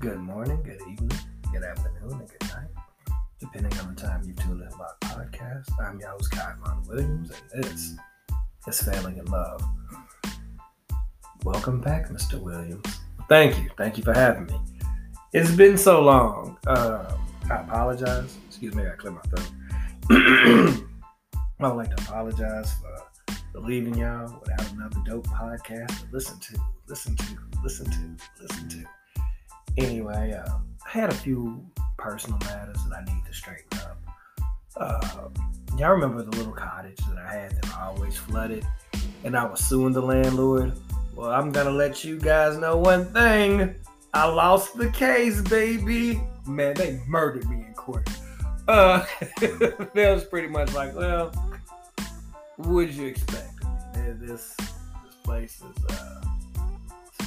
good 0.00 0.20
morning, 0.20 0.62
good 0.62 0.80
evening, 0.82 1.18
good 1.52 1.64
afternoon, 1.64 2.20
and 2.20 2.28
good 2.28 2.48
night, 2.54 2.68
depending 3.40 3.76
on 3.80 3.94
the 3.96 4.00
time 4.00 4.22
you 4.24 4.32
tune 4.34 4.62
in 4.62 4.78
my 4.78 4.86
podcast. 5.02 5.68
I'm 5.80 5.98
your 5.98 6.10
host, 6.10 6.30
Kyvon 6.30 6.86
Williams, 6.86 7.32
and 7.52 7.64
this 7.64 7.96
is 8.68 8.82
Failing 8.82 9.18
in 9.18 9.24
Love. 9.24 9.60
Welcome 11.42 11.80
back, 11.80 12.10
Mr. 12.10 12.40
Williams. 12.40 13.00
Thank 13.28 13.58
you. 13.58 13.70
Thank 13.76 13.98
you 13.98 14.04
for 14.04 14.12
having 14.12 14.46
me. 14.46 14.60
It's 15.32 15.50
been 15.50 15.76
so 15.76 16.00
long. 16.00 16.58
Um, 16.68 17.06
I 17.50 17.56
apologize. 17.56 18.36
Excuse 18.46 18.76
me, 18.76 18.84
I 18.86 18.90
clear 18.90 19.12
my 19.12 19.22
throat. 19.22 19.50
I 21.60 21.66
would 21.66 21.76
like 21.76 21.96
to 21.96 22.02
apologize 22.04 22.72
for 22.74 23.60
leaving 23.60 23.96
y'all 23.96 24.38
without 24.38 24.72
another 24.74 25.00
dope 25.04 25.26
podcast 25.26 25.88
to 25.88 26.06
listen 26.12 26.38
to, 26.38 26.60
listen 26.86 27.16
to, 27.16 27.36
listen 27.64 27.90
to, 27.90 28.24
listen 28.40 28.68
to. 28.68 28.84
Anyway, 29.78 30.32
uh, 30.32 30.58
I 30.84 30.88
had 30.88 31.10
a 31.10 31.14
few 31.14 31.64
personal 31.98 32.36
matters 32.40 32.78
that 32.88 32.98
I 32.98 33.04
need 33.04 33.24
to 33.24 33.32
straighten 33.32 33.78
up. 33.78 33.98
Uh, 34.76 35.28
y'all 35.78 35.92
remember 35.92 36.22
the 36.24 36.36
little 36.36 36.52
cottage 36.52 36.98
that 37.08 37.18
I 37.18 37.32
had 37.32 37.52
that 37.52 37.78
always 37.78 38.16
flooded, 38.16 38.66
and 39.22 39.36
I 39.36 39.44
was 39.44 39.60
suing 39.60 39.92
the 39.92 40.02
landlord. 40.02 40.72
Well, 41.14 41.30
I'm 41.30 41.52
gonna 41.52 41.70
let 41.70 42.02
you 42.02 42.18
guys 42.18 42.58
know 42.58 42.76
one 42.76 43.04
thing. 43.12 43.76
I 44.12 44.26
lost 44.26 44.76
the 44.76 44.90
case, 44.90 45.40
baby. 45.42 46.20
Man, 46.44 46.74
they 46.74 47.00
murdered 47.06 47.48
me 47.48 47.64
in 47.64 47.72
court. 47.74 48.10
Uh, 48.66 49.04
that 49.40 50.10
was 50.12 50.24
pretty 50.24 50.48
much 50.48 50.74
like, 50.74 50.92
well, 50.96 51.32
did 52.60 52.94
you 52.94 53.06
expect? 53.06 53.52
This 53.94 54.56
this 54.56 55.14
place 55.22 55.62
is 55.62 55.84
uh, 55.84 56.20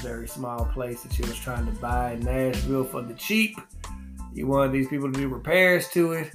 very 0.01 0.27
small 0.27 0.65
place 0.65 1.03
that 1.03 1.13
she 1.13 1.21
was 1.21 1.37
trying 1.37 1.65
to 1.65 1.71
buy 1.79 2.13
in 2.13 2.21
Nashville 2.21 2.83
for 2.83 3.01
the 3.01 3.13
cheap. 3.13 3.59
You 4.33 4.47
wanted 4.47 4.71
these 4.71 4.87
people 4.87 5.11
to 5.11 5.19
do 5.19 5.27
repairs 5.27 5.89
to 5.89 6.13
it. 6.13 6.31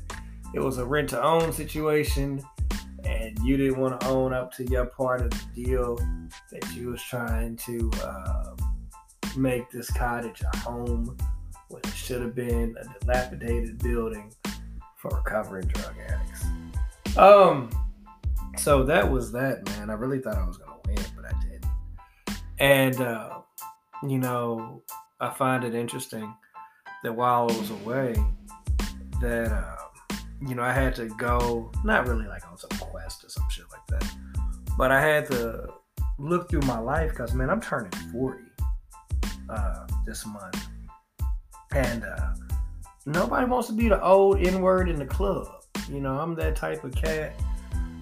It 0.55 0.61
was 0.61 0.79
a 0.79 0.85
rent 0.85 1.11
to 1.11 1.23
own 1.23 1.53
situation, 1.53 2.43
and 3.05 3.39
you 3.41 3.57
didn't 3.57 3.79
want 3.79 4.01
to 4.01 4.07
own 4.09 4.33
up 4.33 4.53
to 4.55 4.65
your 4.65 4.87
part 4.87 5.23
of 5.23 5.31
the 5.31 5.65
deal 5.65 5.97
that 6.51 6.73
you 6.75 6.89
was 6.89 7.03
trying 7.03 7.57
to 7.57 7.91
uh, 8.03 8.57
make 9.37 9.71
this 9.71 9.91
cottage 9.91 10.43
a 10.43 10.57
home 10.59 11.17
when 11.69 11.83
it 11.85 11.95
should 11.95 12.23
have 12.23 12.35
been 12.35 12.77
a 12.81 13.01
dilapidated 13.01 13.79
building 13.79 14.33
for 14.97 15.11
recovering 15.11 15.67
drug 15.69 15.95
addicts. 16.09 16.45
Um, 17.17 17.71
so 18.57 18.85
that 18.85 19.11
was 19.11 19.33
that, 19.33 19.65
man. 19.67 19.91
I 19.91 19.95
really 19.95 20.21
thought 20.21 20.37
I 20.37 20.47
was 20.47 20.59
gonna 20.59 20.79
win, 20.87 20.97
but 21.17 21.25
I 21.27 21.33
didn't. 21.43 21.67
And 22.59 23.01
uh, 23.01 23.41
you 24.03 24.19
know, 24.19 24.83
I 25.21 25.31
find 25.31 25.65
it 25.65 25.75
interesting 25.75 26.35
that 27.03 27.15
while 27.15 27.43
I 27.51 27.59
was 27.59 27.71
away, 27.71 28.15
that 29.21 29.53
um, 29.53 30.19
you 30.47 30.55
know 30.55 30.63
I 30.63 30.73
had 30.73 30.95
to 30.97 31.07
go 31.17 31.71
not 31.85 32.07
really 32.07 32.27
like 32.27 32.47
on 32.47 32.59
some 32.59 32.71
quest 32.79 33.25
or 33.25 33.29
some 33.29 33.49
shit 33.49 33.65
like 33.71 33.87
that, 34.01 34.11
but 34.77 34.93
I 34.93 35.01
had 35.01 35.27
to 35.31 35.69
look 36.19 36.51
through 36.51 36.63
my 36.63 36.79
life 36.79 37.11
because 37.11 37.35
man, 37.35 37.51
I'm 37.51 37.61
turning 37.61 37.93
40 38.13 38.43
uh, 39.49 39.87
this 40.05 40.27
month, 40.27 40.67
and 41.75 42.05
uh, 42.05 42.35
nobody 43.07 43.47
wants 43.47 43.69
to 43.69 43.75
be 43.75 43.89
the 43.89 44.03
old 44.03 44.45
N 44.45 44.61
word 44.61 44.89
in 44.89 44.97
the 44.97 45.07
club. 45.07 45.49
You 45.89 46.01
know, 46.01 46.19
I'm 46.19 46.35
that 46.35 46.57
type 46.57 46.85
of 46.85 46.95
cat 46.95 47.33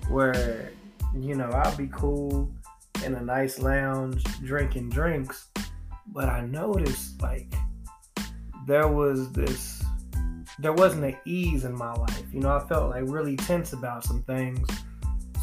where 0.09 0.73
you 1.15 1.35
know 1.37 1.51
I'll 1.51 1.77
be 1.77 1.89
cool 1.93 2.51
in 3.05 3.15
a 3.15 3.21
nice 3.21 3.59
lounge 3.59 4.25
drinking 4.45 4.89
drinks 4.89 5.49
but 6.09 6.29
I 6.29 6.43
noticed 6.43 7.21
like 7.23 7.53
there 8.67 8.89
was 8.89 9.33
this 9.33 9.83
there 10.59 10.73
wasn't 10.73 11.05
an 11.05 11.17
ease 11.25 11.65
in 11.65 11.75
my 11.75 11.93
life. 11.93 12.23
You 12.33 12.41
know, 12.41 12.51
I 12.51 12.61
felt 12.69 12.91
like 12.91 13.03
really 13.07 13.37
tense 13.37 13.73
about 13.73 14.05
some 14.05 14.23
things. 14.23 14.69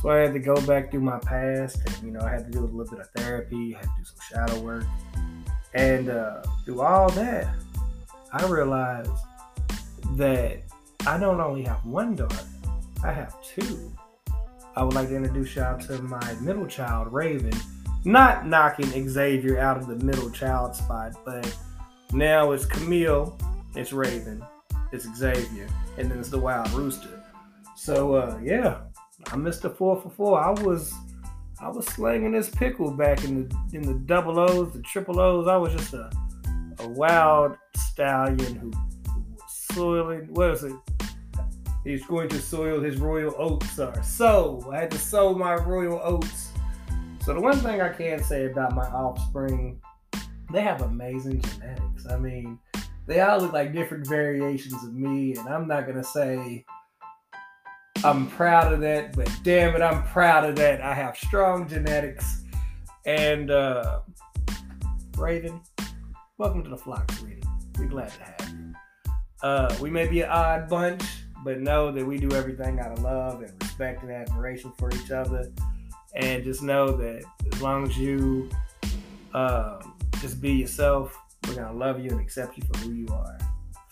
So 0.01 0.09
I 0.09 0.17
had 0.17 0.33
to 0.33 0.39
go 0.39 0.55
back 0.66 0.89
through 0.89 1.01
my 1.01 1.19
past 1.19 1.81
and 1.85 2.03
you 2.03 2.11
know, 2.11 2.21
I 2.21 2.29
had 2.29 2.45
to 2.45 2.51
do 2.51 2.59
a 2.59 2.66
little 2.66 2.89
bit 2.89 3.00
of 3.00 3.09
therapy, 3.16 3.75
I 3.75 3.79
had 3.79 3.85
to 3.85 3.91
do 3.97 4.05
some 4.05 4.47
shadow 4.47 4.59
work. 4.61 4.85
And 5.73 6.09
uh, 6.09 6.41
through 6.66 6.81
all 6.81 7.09
that, 7.11 7.53
I 8.31 8.45
realized 8.47 9.11
that 10.16 10.63
I 11.05 11.17
don't 11.17 11.39
only 11.39 11.63
have 11.63 11.85
one 11.85 12.16
daughter, 12.16 12.45
I 13.03 13.11
have 13.11 13.35
two. 13.44 13.91
I 14.75 14.83
would 14.83 14.94
like 14.94 15.09
to 15.09 15.16
introduce 15.16 15.55
y'all 15.55 15.77
to 15.79 16.01
my 16.01 16.33
middle 16.35 16.66
child, 16.66 17.11
Raven 17.11 17.53
not 18.06 18.47
knocking 18.47 19.09
Xavier 19.09 19.59
out 19.59 19.78
of 19.78 19.88
the 19.88 20.03
middle 20.03 20.29
child 20.31 20.75
spot, 20.75 21.13
but 21.25 21.56
now 22.12 22.51
it's 22.51 22.66
Camille, 22.66 23.38
it's 23.75 23.94
Raven, 23.94 24.44
it's 24.91 25.07
Xavier, 25.16 25.67
and 25.97 26.09
then 26.09 26.19
it's 26.19 26.29
the 26.29 26.39
Wild 26.39 26.72
Rooster. 26.72 27.23
So 27.75 28.16
uh, 28.16 28.39
yeah, 28.41 28.81
I 29.31 29.35
missed 29.35 29.62
the 29.62 29.69
four 29.69 30.01
for 30.01 30.09
four. 30.09 30.39
I 30.39 30.51
was 30.51 30.94
I 31.59 31.69
was 31.69 31.85
slinging 31.85 32.31
this 32.31 32.50
pickle 32.50 32.91
back 32.91 33.23
in 33.23 33.47
the 33.47 33.78
in 33.78 33.84
the 33.84 33.94
double 33.94 34.39
O's, 34.39 34.73
the 34.73 34.81
triple 34.81 35.19
O's. 35.19 35.47
I 35.47 35.57
was 35.57 35.73
just 35.73 35.94
a 35.94 36.12
a 36.79 36.88
wild 36.88 37.57
stallion 37.75 38.56
who, 38.56 38.72
who 39.12 39.25
was 39.31 39.68
soiling. 39.73 40.33
What 40.33 40.51
is 40.51 40.63
it? 40.63 40.73
He's 41.83 42.06
going 42.06 42.29
to 42.29 42.39
soil 42.39 42.79
his 42.79 42.97
royal 42.97 43.33
oats. 43.38 43.79
Or 43.79 43.94
so 44.03 44.69
I 44.72 44.81
had 44.81 44.91
to 44.91 45.00
sow 45.00 45.33
my 45.33 45.56
royal 45.56 46.00
oats 46.03 46.41
so 47.23 47.33
the 47.35 47.41
one 47.41 47.57
thing 47.59 47.81
I 47.81 47.89
can 47.89 48.23
say 48.23 48.45
about 48.45 48.73
my 48.73 48.85
offspring, 48.85 49.79
they 50.51 50.61
have 50.61 50.81
amazing 50.81 51.41
genetics. 51.41 52.07
I 52.07 52.17
mean, 52.17 52.57
they 53.05 53.21
all 53.21 53.39
look 53.39 53.53
like 53.53 53.73
different 53.73 54.07
variations 54.07 54.83
of 54.83 54.95
me, 54.95 55.35
and 55.35 55.47
I'm 55.47 55.67
not 55.67 55.85
gonna 55.85 56.03
say 56.03 56.65
I'm 58.03 58.27
proud 58.27 58.73
of 58.73 58.79
that, 58.81 59.15
but 59.15 59.29
damn 59.43 59.75
it, 59.75 59.81
I'm 59.83 60.03
proud 60.05 60.49
of 60.49 60.55
that. 60.55 60.81
I 60.81 60.95
have 60.95 61.15
strong 61.15 61.67
genetics. 61.67 62.43
And 63.05 63.51
uh 63.51 64.01
Raven, 65.15 65.61
welcome 66.39 66.63
to 66.63 66.69
the 66.69 66.77
flock, 66.77 67.11
sweetie. 67.11 67.43
We're 67.77 67.85
glad 67.85 68.09
to 68.11 68.23
have 68.23 68.49
you. 68.49 68.73
Uh, 69.43 69.75
we 69.79 69.91
may 69.91 70.07
be 70.07 70.21
an 70.21 70.29
odd 70.29 70.67
bunch, 70.67 71.03
but 71.43 71.59
know 71.59 71.91
that 71.91 72.03
we 72.05 72.17
do 72.17 72.31
everything 72.31 72.79
out 72.79 72.91
of 72.91 73.03
love 73.03 73.41
and 73.41 73.51
respect 73.61 74.01
and 74.01 74.11
admiration 74.11 74.71
for 74.79 74.91
each 74.91 75.11
other 75.11 75.51
and 76.16 76.44
just 76.44 76.61
know 76.61 76.91
that 76.91 77.23
as 77.51 77.61
long 77.61 77.88
as 77.88 77.97
you 77.97 78.49
um, 79.33 79.95
just 80.19 80.41
be 80.41 80.53
yourself, 80.53 81.17
we're 81.47 81.55
gonna 81.55 81.73
love 81.73 81.99
you 81.99 82.09
and 82.09 82.19
accept 82.19 82.57
you 82.57 82.63
for 82.72 82.79
who 82.79 82.91
you 82.91 83.07
are. 83.11 83.38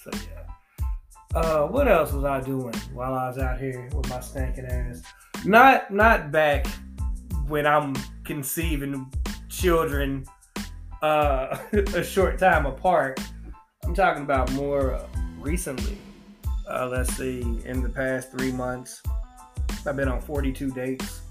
So 0.03 0.11
yeah. 0.13 1.39
Uh, 1.39 1.67
what 1.67 1.87
else 1.87 2.11
was 2.11 2.23
I 2.23 2.41
doing 2.41 2.73
while 2.93 3.13
I 3.13 3.27
was 3.27 3.37
out 3.37 3.59
here 3.59 3.87
with 3.93 4.09
my 4.09 4.19
stinking 4.19 4.65
ass? 4.65 5.01
Not 5.45 5.91
not 5.91 6.31
back 6.31 6.67
when 7.47 7.65
I'm 7.65 7.95
conceiving 8.23 9.11
children 9.47 10.25
uh, 11.01 11.57
a 11.71 12.03
short 12.03 12.37
time 12.39 12.65
apart. 12.65 13.19
I'm 13.83 13.93
talking 13.93 14.23
about 14.23 14.51
more 14.53 14.93
uh, 14.93 15.07
recently. 15.39 15.97
Let's 16.67 17.15
see, 17.17 17.41
in 17.65 17.81
the 17.81 17.89
past 17.89 18.31
three 18.31 18.51
months, 18.51 19.01
I've 19.87 19.95
been 19.95 20.07
on 20.07 20.21
42 20.21 20.69
dates 20.71 21.21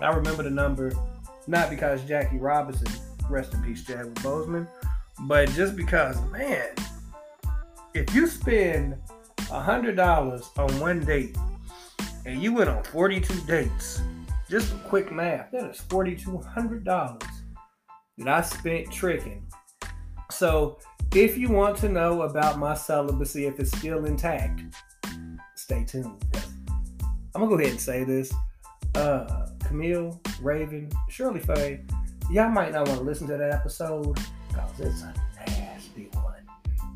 I 0.00 0.10
remember 0.10 0.42
the 0.42 0.50
number 0.50 0.92
not 1.46 1.70
because 1.70 2.02
Jackie 2.04 2.38
Robinson, 2.38 2.88
rest 3.28 3.54
in 3.54 3.62
peace, 3.62 3.84
Chadwick 3.84 4.14
Boseman, 4.16 4.66
but 5.20 5.48
just 5.50 5.76
because, 5.76 6.20
man, 6.30 6.68
if 7.94 8.14
you 8.14 8.26
spend 8.26 8.96
a 9.50 9.60
hundred 9.60 9.96
dollars 9.96 10.50
on 10.56 10.68
one 10.80 11.00
date 11.00 11.36
and 12.26 12.42
you 12.42 12.54
went 12.54 12.70
on 12.70 12.82
42 12.84 13.40
dates, 13.46 14.00
just 14.48 14.72
a 14.72 14.76
quick 14.88 15.12
math, 15.12 15.50
that 15.52 15.70
is 15.70 15.80
$4,200 15.88 17.22
that 18.18 18.28
I 18.28 18.40
spent 18.42 18.90
tricking. 18.90 19.46
So 20.30 20.78
if 21.14 21.36
you 21.38 21.50
want 21.50 21.76
to 21.78 21.88
know 21.88 22.22
about 22.22 22.58
my 22.58 22.74
celibacy, 22.74 23.46
if 23.46 23.60
it's 23.60 23.76
still 23.76 24.06
intact, 24.06 24.62
stay 25.54 25.84
tuned. 25.84 26.24
I'm 27.34 27.40
gonna 27.42 27.48
go 27.48 27.58
ahead 27.58 27.72
and 27.72 27.80
say 27.80 28.04
this. 28.04 28.32
Uh, 28.94 29.48
Camille, 29.66 30.20
Raven, 30.40 30.90
Shirley 31.08 31.40
Faye, 31.40 31.80
y'all 32.30 32.48
might 32.48 32.72
not 32.72 32.88
want 32.88 33.00
to 33.00 33.04
listen 33.04 33.26
to 33.28 33.36
that 33.36 33.52
episode 33.52 34.18
because 34.48 34.80
it's 34.80 35.02
a 35.02 35.14
nasty 35.46 36.08
one. 36.12 36.46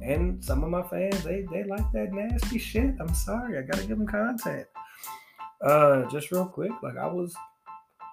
And 0.02 0.42
some 0.44 0.62
of 0.62 0.70
my 0.70 0.82
fans, 0.82 1.22
they, 1.24 1.46
they 1.50 1.64
like 1.64 1.90
that 1.92 2.12
nasty 2.12 2.58
shit. 2.58 2.94
I'm 3.00 3.14
sorry, 3.14 3.58
I 3.58 3.62
gotta 3.62 3.86
give 3.86 3.98
them 3.98 4.06
content. 4.06 4.66
Uh, 5.60 6.08
just 6.10 6.30
real 6.30 6.46
quick, 6.46 6.72
like 6.82 6.96
I 6.96 7.06
was, 7.06 7.34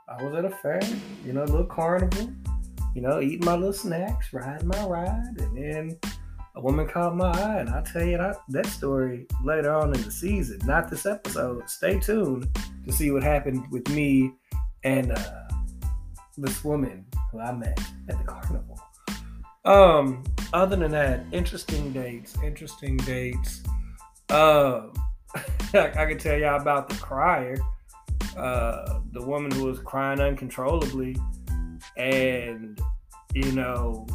I 0.10 0.24
was 0.24 0.34
at 0.36 0.46
a 0.46 0.50
fair, 0.50 0.82
you 1.26 1.34
know, 1.34 1.44
a 1.44 1.46
little 1.46 1.66
carnival, 1.66 2.32
you 2.96 3.02
know, 3.02 3.22
eating 3.22 3.46
my 3.46 3.56
little 3.56 3.74
snacks, 3.74 4.34
riding 4.34 4.68
my 4.68 4.86
ride, 4.86 5.36
and 5.38 5.58
then 5.58 6.00
a 6.56 6.62
woman 6.62 6.88
caught 6.88 7.16
my 7.16 7.32
eye, 7.32 7.60
and 7.60 7.70
I'll 7.70 7.84
tell 7.84 8.04
you 8.04 8.18
that, 8.18 8.38
that 8.50 8.66
story 8.66 9.28
later 9.44 9.74
on 9.74 9.94
in 9.94 10.02
the 10.02 10.12
season, 10.12 10.60
not 10.66 10.90
this 10.90 11.06
episode. 11.06 11.70
Stay 11.70 12.00
tuned 12.00 12.48
to 12.86 12.94
see 12.94 13.12
what 13.12 13.24
happened 13.24 13.70
with 13.72 13.88
me 13.90 14.32
and 14.86 15.12
uh, 15.12 15.20
this 16.38 16.64
woman 16.64 17.06
who 17.32 17.40
I 17.40 17.52
met 17.52 17.78
at 18.08 18.18
the 18.20 18.24
carnival. 18.24 18.80
Um, 19.66 20.24
other 20.54 20.76
than 20.76 20.92
that, 20.92 21.26
interesting 21.32 21.92
dates. 21.92 22.36
Interesting 22.44 22.98
dates. 22.98 23.64
Um, 24.30 24.94
I, 25.74 26.06
can 26.08 26.18
tell 26.20 26.38
y'all 26.38 26.62
about 26.62 26.88
the 26.88 26.96
crier, 26.96 27.58
uh, 28.38 29.00
the 29.12 29.26
woman 29.26 29.52
who 29.52 29.66
was 29.66 29.80
crying 29.80 30.22
uncontrollably, 30.22 31.18
and 31.98 32.80
you 33.34 33.52
know, 33.52 34.06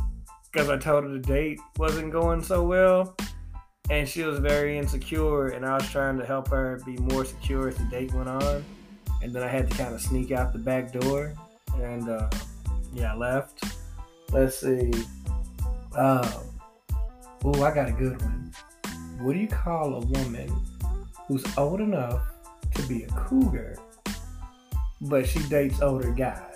because 0.51 0.71
I 0.71 0.79
told 0.79 1.05
her 1.05 1.11
the 1.11 1.19
date 1.19 1.59
wasn't 1.79 2.13
going 2.13 2.43
so 2.43 2.63
well, 2.63 3.17
and 3.91 4.09
she 4.09 4.23
was 4.23 4.39
very 4.39 4.79
insecure, 4.79 5.49
and 5.49 5.67
I 5.67 5.75
was 5.75 5.91
trying 5.91 6.17
to 6.19 6.25
help 6.25 6.49
her 6.49 6.81
be 6.87 6.97
more 6.97 7.25
secure 7.25 7.69
as 7.69 7.77
the 7.77 7.85
date 7.85 8.15
went 8.15 8.29
on, 8.29 8.65
and 9.23 9.33
then 9.33 9.43
I 9.43 9.49
had 9.49 9.71
to 9.71 9.77
kind 9.77 9.95
of 9.95 10.01
sneak 10.01 10.33
out 10.33 10.53
the 10.53 10.59
back 10.59 10.93
door, 10.93 11.35
and 11.77 12.09
uh, 12.09 12.29
yeah, 12.95 13.13
I 13.13 13.17
left. 13.17 13.65
Let's 14.33 14.59
see. 14.59 14.93
Um, 15.97 16.25
oh, 17.45 17.63
I 17.63 17.75
got 17.75 17.89
a 17.89 17.93
good 17.93 18.21
one. 18.23 18.53
What 19.21 19.35
do 19.35 19.39
you 19.39 19.49
call 19.49 19.95
a 19.95 20.01
woman 20.01 20.49
who's 21.27 21.45
old 21.59 21.81
enough 21.81 22.23
to 22.75 22.83
be 22.83 23.05
a 23.05 23.09
cougar, 23.09 23.77
but 25.03 25.27
she 25.27 25.41
dates 25.49 25.83
older 25.83 26.13
guys? 26.13 26.47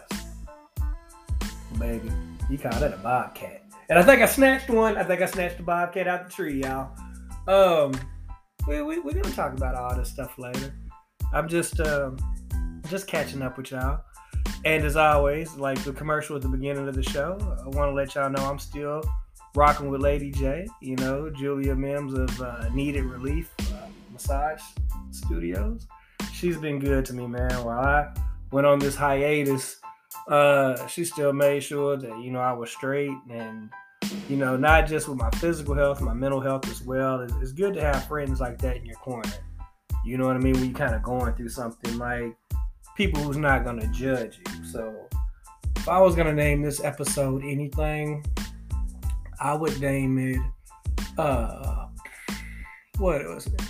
Baby, 1.78 2.10
you 2.48 2.58
call 2.58 2.78
that 2.78 2.94
a 2.94 2.96
bobcat. 2.98 3.62
And 3.90 3.98
I 3.98 4.02
think 4.02 4.22
I 4.22 4.26
snatched 4.26 4.70
one. 4.70 4.96
I 4.96 5.04
think 5.04 5.20
I 5.20 5.26
snatched 5.26 5.60
a 5.60 5.62
bobcat 5.62 6.06
out 6.06 6.26
the 6.26 6.32
tree, 6.32 6.62
y'all. 6.62 6.90
Um, 7.46 7.92
we, 8.66 8.80
we, 8.80 8.98
we're 9.00 9.12
gonna 9.12 9.34
talk 9.34 9.52
about 9.52 9.74
all 9.74 9.94
this 9.94 10.10
stuff 10.10 10.38
later. 10.38 10.74
I'm 11.32 11.48
just 11.48 11.80
um, 11.80 12.16
just 12.88 13.06
catching 13.06 13.42
up 13.42 13.56
with 13.56 13.70
y'all. 13.70 14.00
And 14.64 14.84
as 14.84 14.96
always, 14.96 15.54
like 15.56 15.82
the 15.84 15.92
commercial 15.92 16.36
at 16.36 16.42
the 16.42 16.48
beginning 16.48 16.88
of 16.88 16.94
the 16.94 17.02
show, 17.02 17.38
I 17.64 17.68
want 17.68 17.90
to 17.90 17.94
let 17.94 18.14
y'all 18.14 18.30
know 18.30 18.44
I'm 18.44 18.58
still 18.58 19.02
rocking 19.54 19.90
with 19.90 20.00
Lady 20.00 20.30
J. 20.30 20.66
You 20.80 20.96
know, 20.96 21.30
Julia 21.30 21.74
Mims 21.74 22.14
of 22.14 22.40
uh, 22.40 22.68
Needed 22.72 23.04
Relief 23.04 23.52
uh, 23.72 23.86
Massage 24.12 24.62
Studios. 25.10 25.86
She's 26.32 26.56
been 26.56 26.78
good 26.78 27.04
to 27.06 27.12
me, 27.12 27.26
man. 27.26 27.64
While 27.64 27.80
I 27.80 28.14
went 28.50 28.66
on 28.66 28.78
this 28.78 28.96
hiatus, 28.96 29.80
uh, 30.28 30.86
she 30.86 31.04
still 31.04 31.32
made 31.32 31.62
sure 31.62 31.96
that 31.96 32.18
you 32.22 32.30
know 32.30 32.40
I 32.40 32.52
was 32.52 32.70
straight 32.70 33.16
and 33.30 33.70
you 34.28 34.36
know 34.36 34.56
not 34.56 34.86
just 34.86 35.08
with 35.08 35.18
my 35.18 35.30
physical 35.32 35.74
health, 35.74 36.00
my 36.00 36.14
mental 36.14 36.40
health 36.40 36.68
as 36.68 36.82
well. 36.82 37.20
It's, 37.20 37.32
it's 37.40 37.52
good 37.52 37.74
to 37.74 37.80
have 37.80 38.06
friends 38.06 38.40
like 38.40 38.58
that 38.58 38.76
in 38.76 38.86
your 38.86 38.96
corner. 38.96 39.30
You 40.04 40.18
know 40.18 40.26
what 40.26 40.36
I 40.36 40.40
mean? 40.40 40.54
When 40.54 40.64
you're 40.64 40.74
kind 40.74 40.94
of 40.94 41.02
going 41.02 41.34
through 41.34 41.48
something 41.48 41.98
like 41.98 42.36
people 42.96 43.22
who's 43.22 43.36
not 43.36 43.64
gonna 43.64 43.86
judge 43.88 44.38
you. 44.38 44.64
So 44.64 45.08
if 45.76 45.88
I 45.88 46.00
was 46.00 46.14
gonna 46.14 46.32
name 46.32 46.62
this 46.62 46.82
episode 46.82 47.42
anything, 47.44 48.24
I 49.40 49.54
would 49.54 49.80
name 49.80 50.18
it 50.18 50.40
uh 51.18 51.86
what 52.98 53.24
was 53.24 53.46
it? 53.46 53.62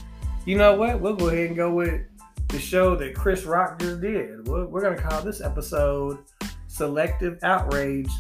You 0.45 0.57
know 0.59 0.75
what? 0.77 1.01
We'll 1.01 1.17
go 1.17 1.29
ahead 1.29 1.47
and 1.47 1.57
go 1.57 1.73
with 1.73 2.03
the 2.49 2.59
show 2.59 2.95
that 2.97 3.15
Chris 3.15 3.45
Rock 3.45 3.79
just 3.81 4.01
did. 4.01 4.47
We're, 4.47 4.67
we're 4.67 4.83
gonna 4.83 5.01
call 5.01 5.23
this 5.23 5.41
episode 5.41 6.19
Selective 6.69 7.39
Outrage. 7.43 8.11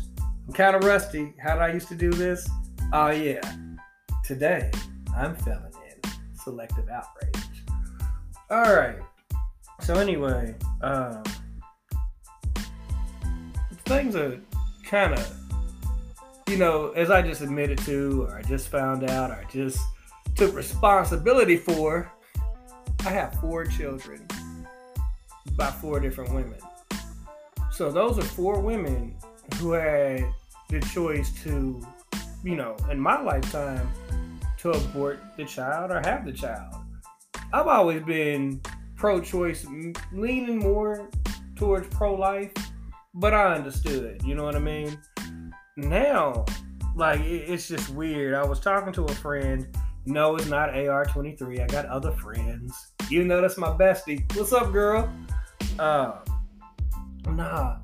I'm 0.46 0.54
kind 0.54 0.74
of 0.74 0.84
rusty. 0.84 1.34
How 1.42 1.54
did 1.54 1.62
I 1.62 1.72
used 1.72 1.88
to 1.88 1.94
do 1.94 2.10
this? 2.10 2.48
Oh 2.92 3.10
yeah. 3.10 3.40
Today 4.24 4.70
I'm 5.16 5.36
filling 5.36 5.72
in 5.86 6.10
selective 6.34 6.88
outrage. 6.88 7.44
All 8.50 8.74
right. 8.74 8.98
So 9.84 9.92
anyway, 9.96 10.54
um, 10.80 11.22
things 13.84 14.16
are 14.16 14.40
kind 14.86 15.12
of, 15.12 15.30
you 16.48 16.56
know, 16.56 16.92
as 16.92 17.10
I 17.10 17.20
just 17.20 17.42
admitted 17.42 17.76
to, 17.80 18.22
or 18.22 18.38
I 18.38 18.42
just 18.44 18.68
found 18.68 19.04
out, 19.04 19.30
or 19.30 19.34
I 19.34 19.44
just 19.52 19.78
took 20.36 20.56
responsibility 20.56 21.58
for. 21.58 22.10
I 23.00 23.10
have 23.10 23.34
four 23.42 23.66
children 23.66 24.26
by 25.54 25.70
four 25.70 26.00
different 26.00 26.32
women. 26.32 26.58
So 27.70 27.92
those 27.92 28.18
are 28.18 28.22
four 28.22 28.60
women 28.60 29.14
who 29.56 29.72
had 29.72 30.24
the 30.70 30.80
choice 30.80 31.30
to, 31.42 31.86
you 32.42 32.56
know, 32.56 32.74
in 32.90 32.98
my 32.98 33.20
lifetime, 33.20 33.86
to 34.60 34.70
abort 34.70 35.20
the 35.36 35.44
child 35.44 35.90
or 35.90 36.00
have 36.00 36.24
the 36.24 36.32
child. 36.32 36.74
I've 37.52 37.66
always 37.66 38.02
been 38.02 38.62
pro 39.04 39.20
choice, 39.20 39.66
leaning 40.14 40.60
more 40.60 41.10
towards 41.56 41.86
pro 41.94 42.14
life, 42.14 42.54
but 43.12 43.34
I 43.34 43.52
understood. 43.52 44.22
You 44.24 44.34
know 44.34 44.44
what 44.44 44.56
I 44.56 44.60
mean? 44.60 44.98
Now, 45.76 46.46
like, 46.96 47.20
it's 47.20 47.68
just 47.68 47.90
weird. 47.90 48.32
I 48.32 48.42
was 48.46 48.60
talking 48.60 48.94
to 48.94 49.04
a 49.04 49.14
friend. 49.16 49.68
No, 50.06 50.36
it's 50.36 50.46
not 50.46 50.70
AR23. 50.70 51.60
I 51.60 51.66
got 51.66 51.84
other 51.84 52.12
friends. 52.12 52.92
Even 53.10 53.28
though 53.28 53.42
that's 53.42 53.58
my 53.58 53.68
bestie. 53.68 54.24
What's 54.38 54.54
up, 54.54 54.72
girl? 54.72 55.12
Uh, 55.78 56.20
nah. 57.28 57.80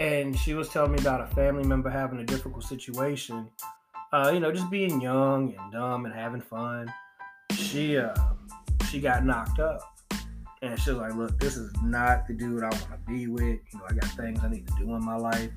And 0.00 0.36
she 0.36 0.54
was 0.54 0.68
telling 0.68 0.90
me 0.90 0.98
about 0.98 1.20
a 1.20 1.32
family 1.32 1.62
member 1.62 1.90
having 1.90 2.18
a 2.18 2.24
difficult 2.24 2.64
situation. 2.64 3.48
Uh, 4.12 4.32
you 4.34 4.40
know, 4.40 4.50
just 4.50 4.68
being 4.68 5.00
young 5.00 5.54
and 5.56 5.72
dumb 5.72 6.06
and 6.06 6.12
having 6.12 6.40
fun. 6.40 6.92
She 7.52 7.98
uh, 7.98 8.16
she 8.88 9.00
got 9.00 9.24
knocked 9.24 9.60
up 9.60 9.99
and 10.62 10.78
she 10.78 10.90
was 10.90 10.98
like, 10.98 11.14
"Look, 11.14 11.38
this 11.38 11.56
is 11.56 11.72
not 11.82 12.26
the 12.26 12.34
dude 12.34 12.62
I 12.62 12.68
want 12.68 12.90
to 12.90 12.98
be 13.06 13.26
with. 13.26 13.60
You 13.72 13.78
know, 13.78 13.84
I 13.88 13.94
got 13.94 14.10
things 14.10 14.40
I 14.42 14.48
need 14.48 14.66
to 14.66 14.74
do 14.78 14.94
in 14.94 15.04
my 15.04 15.16
life, 15.16 15.50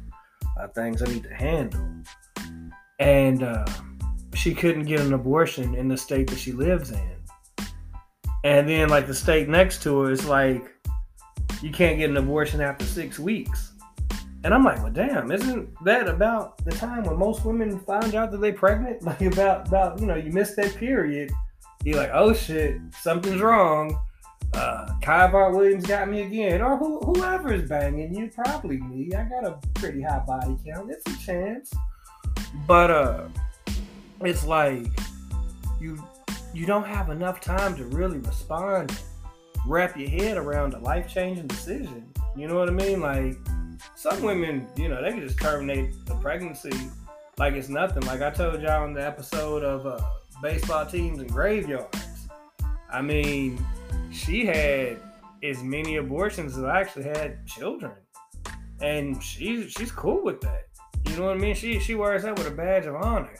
uh, 0.59 0.67
things 0.69 1.01
I 1.01 1.05
need 1.05 1.23
to 1.23 1.33
handle." 1.33 1.85
And 2.99 3.43
uh, 3.43 3.65
she 4.33 4.53
couldn't 4.53 4.83
get 4.83 5.01
an 5.01 5.13
abortion 5.13 5.75
in 5.75 5.87
the 5.87 5.97
state 5.97 6.29
that 6.29 6.39
she 6.39 6.51
lives 6.51 6.91
in. 6.91 7.15
And 8.43 8.67
then, 8.67 8.89
like 8.89 9.07
the 9.07 9.13
state 9.13 9.49
next 9.49 9.83
to 9.83 10.01
her 10.01 10.11
is 10.11 10.25
like, 10.25 10.69
you 11.61 11.71
can't 11.71 11.97
get 11.97 12.09
an 12.09 12.17
abortion 12.17 12.61
after 12.61 12.85
six 12.85 13.19
weeks. 13.19 13.71
And 14.45 14.53
I'm 14.53 14.65
like, 14.65 14.83
well, 14.83 14.91
damn, 14.91 15.31
isn't 15.31 15.69
that 15.85 16.09
about 16.09 16.63
the 16.65 16.71
time 16.71 17.03
when 17.03 17.17
most 17.17 17.45
women 17.45 17.79
find 17.79 18.13
out 18.15 18.31
that 18.31 18.41
they're 18.41 18.53
pregnant? 18.53 19.01
Like 19.05 19.21
about 19.21 19.67
about 19.67 19.99
you 19.99 20.05
know, 20.05 20.15
you 20.15 20.31
missed 20.31 20.55
that 20.57 20.75
period. 20.75 21.31
You're 21.83 21.97
like, 21.97 22.11
oh 22.13 22.33
shit, 22.33 22.79
something's 23.01 23.41
wrong 23.41 23.99
uh, 24.53 24.87
Kyvon 25.01 25.55
Williams 25.55 25.85
got 25.85 26.09
me 26.09 26.21
again, 26.21 26.61
or 26.61 26.77
who, 26.77 26.99
whoever 26.99 27.53
is 27.53 27.67
banging 27.67 28.13
you, 28.13 28.29
probably 28.29 28.77
me. 28.77 29.13
I 29.13 29.23
got 29.23 29.45
a 29.45 29.59
pretty 29.73 30.01
high 30.01 30.23
body 30.25 30.57
count. 30.65 30.91
It's 30.91 31.05
a 31.11 31.25
chance, 31.25 31.71
but 32.67 32.91
uh, 32.91 33.27
it's 34.21 34.45
like 34.45 34.87
you 35.79 36.01
you 36.53 36.65
don't 36.65 36.85
have 36.85 37.09
enough 37.09 37.41
time 37.41 37.75
to 37.77 37.85
really 37.85 38.19
respond, 38.19 38.95
wrap 39.65 39.97
your 39.97 40.09
head 40.09 40.37
around 40.37 40.73
a 40.73 40.79
life 40.79 41.11
changing 41.11 41.47
decision. 41.47 42.07
You 42.35 42.47
know 42.47 42.55
what 42.55 42.69
I 42.69 42.73
mean? 42.73 43.01
Like 43.01 43.37
some 43.95 44.21
women, 44.21 44.67
you 44.75 44.87
know, 44.87 45.01
they 45.01 45.09
can 45.11 45.21
just 45.21 45.39
terminate 45.39 46.05
the 46.05 46.15
pregnancy 46.15 46.89
like 47.37 47.53
it's 47.53 47.69
nothing. 47.69 48.05
Like 48.05 48.21
I 48.21 48.29
told 48.29 48.61
y'all 48.61 48.85
in 48.85 48.93
the 48.93 49.05
episode 49.05 49.63
of 49.63 49.85
uh, 49.85 49.99
baseball 50.41 50.85
teams 50.85 51.19
and 51.19 51.31
graveyards. 51.31 52.27
I 52.91 53.01
mean, 53.01 53.63
she 54.11 54.45
had 54.45 54.97
as 55.43 55.61
many 55.61 55.97
abortions 55.97 56.57
as 56.57 56.63
I 56.63 56.81
actually 56.81 57.05
had 57.05 57.45
children, 57.45 57.93
and 58.81 59.21
she's 59.21 59.71
she's 59.71 59.91
cool 59.91 60.23
with 60.23 60.41
that. 60.41 60.67
You 61.09 61.17
know 61.17 61.25
what 61.25 61.37
I 61.37 61.39
mean? 61.39 61.55
She 61.55 61.79
she 61.79 61.95
wears 61.95 62.23
that 62.23 62.37
with 62.37 62.47
a 62.47 62.51
badge 62.51 62.85
of 62.85 62.95
honor. 62.95 63.35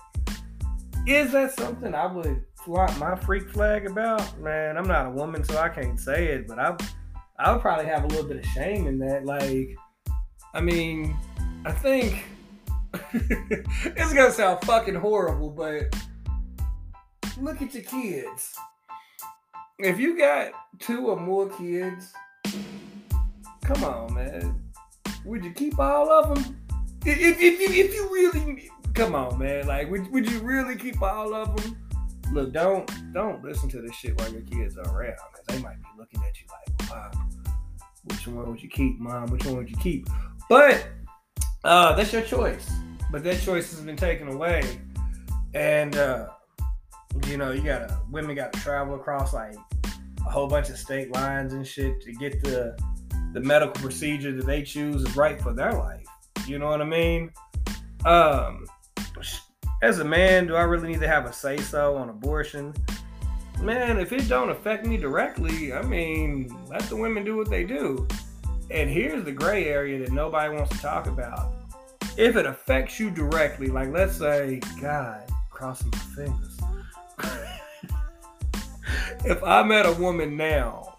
Is 1.08 1.32
that 1.32 1.58
something 1.58 1.94
I 1.94 2.06
would 2.06 2.44
flaunt 2.64 2.98
my 2.98 3.16
freak 3.16 3.50
flag 3.50 3.86
about? 3.86 4.40
Man, 4.40 4.78
I'm 4.78 4.88
not 4.88 5.08
a 5.08 5.10
woman, 5.10 5.44
so 5.44 5.58
I 5.58 5.70
can't 5.70 6.00
say 6.00 6.28
it, 6.28 6.48
but 6.48 6.60
I 6.60 6.76
I 7.40 7.52
would 7.52 7.62
probably 7.62 7.86
have 7.86 8.04
a 8.04 8.08
little 8.08 8.28
bit 8.28 8.38
of 8.38 8.46
shame 8.46 8.88
in 8.88 9.00
that. 9.00 9.26
Like, 9.26 9.76
I 10.54 10.62
mean, 10.62 11.16
I 11.66 11.72
think 11.72 12.26
it's 13.14 14.14
gonna 14.14 14.32
sound 14.32 14.64
fucking 14.66 14.96
horrible, 14.96 15.50
but 15.50 15.96
look 17.40 17.62
at 17.62 17.74
your 17.74 17.84
kids 17.84 18.56
if 19.80 20.00
you 20.00 20.18
got 20.18 20.52
two 20.80 21.08
or 21.08 21.20
more 21.20 21.50
kids, 21.50 22.14
come 23.64 23.84
on, 23.84 24.14
man. 24.14 24.62
Would 25.26 25.44
you 25.44 25.52
keep 25.52 25.80
all 25.80 26.12
of 26.12 26.36
them? 26.36 26.58
If, 27.06 27.18
if, 27.18 27.40
if, 27.40 27.72
if 27.72 27.94
you 27.94 28.10
really, 28.12 28.70
come 28.94 29.16
on, 29.16 29.40
man. 29.40 29.68
Like, 29.68 29.90
would, 29.90 30.12
would 30.12 30.30
you 30.30 30.40
really 30.40 30.76
keep 30.76 31.02
all 31.02 31.34
of 31.34 31.56
them? 31.56 31.78
Look, 32.32 32.54
don't 32.54 32.90
don't 33.14 33.44
listen 33.44 33.70
to 33.70 33.82
this 33.82 33.94
shit 33.96 34.18
while 34.20 34.32
your 34.32 34.42
kids 34.42 34.78
are 34.78 34.88
around, 34.96 35.18
because 35.32 35.46
they 35.48 35.62
might 35.62 35.80
be 35.80 35.88
looking 35.98 36.22
at 36.24 36.40
you 36.40 36.48
like, 36.50 36.92
wow, 36.92 37.12
which 38.06 38.28
one 38.28 38.50
would 38.50 38.64
you 38.64 38.70
keep, 38.70 39.00
mom? 39.00 39.28
Which 39.28 39.46
one 39.46 39.58
would 39.58 39.70
you 39.70 39.78
keep? 39.78 40.08
But 40.50 40.88
uh, 41.64 41.94
that's 41.96 42.12
your 42.12 42.24
choice. 42.24 42.72
But 43.12 43.24
that 43.26 43.40
choice 43.42 43.72
has 43.72 43.82
been 43.82 43.98
taken 43.98 44.30
away, 44.30 44.64
and 45.54 45.96
uh, 45.96 46.30
you 47.28 47.38
know, 47.38 47.52
you 47.52 47.62
gotta 47.62 48.00
women 48.10 48.36
gotta 48.36 48.60
travel 48.60 48.96
across 48.96 49.34
like 49.34 49.56
a 50.26 50.30
whole 50.30 50.48
bunch 50.48 50.70
of 50.70 50.78
state 50.78 51.12
lines 51.14 51.54
and 51.54 51.66
shit 51.68 52.02
to 52.02 52.12
get 52.14 52.42
the 52.44 52.78
the 53.34 53.40
medical 53.40 53.82
procedure 53.82 54.32
that 54.32 54.46
they 54.46 54.62
choose 54.62 55.04
is 55.04 55.16
right 55.16 55.42
for 55.42 55.54
their 55.54 55.74
life. 55.74 56.06
You 56.48 56.60
know 56.60 56.68
what 56.68 56.82
I 56.82 56.86
mean? 56.86 57.32
Um, 58.06 58.68
as 59.82 60.00
a 60.00 60.04
man, 60.04 60.48
do 60.48 60.56
I 60.56 60.62
really 60.62 60.88
need 60.88 61.00
to 61.02 61.08
have 61.08 61.26
a 61.26 61.34
say 61.34 61.58
so 61.58 61.96
on 61.98 62.10
abortion? 62.10 62.74
Man, 63.60 64.00
if 64.00 64.12
it 64.12 64.28
don't 64.28 64.50
affect 64.50 64.86
me 64.86 64.98
directly, 64.98 65.74
I 65.74 65.82
mean, 65.82 66.56
let 66.70 66.82
the 66.84 66.96
women 66.96 67.24
do 67.24 67.36
what 67.36 67.50
they 67.50 67.64
do. 67.64 68.08
And 68.72 68.90
here's 68.90 69.24
the 69.24 69.32
gray 69.32 69.66
area 69.66 70.00
that 70.00 70.12
nobody 70.12 70.56
wants 70.56 70.76
to 70.76 70.82
talk 70.82 71.08
about. 71.08 71.54
If 72.18 72.36
it 72.36 72.46
affects 72.46 73.00
you 73.00 73.10
directly, 73.10 73.68
like 73.68 73.90
let's 73.90 74.18
say, 74.18 74.60
God, 74.82 75.30
crossing 75.50 75.92
my 75.92 75.98
fingers. 76.16 76.53
If 79.26 79.44
I 79.44 79.64
met 79.64 79.86
a 79.86 79.94
woman 79.94 80.36
now 80.38 80.98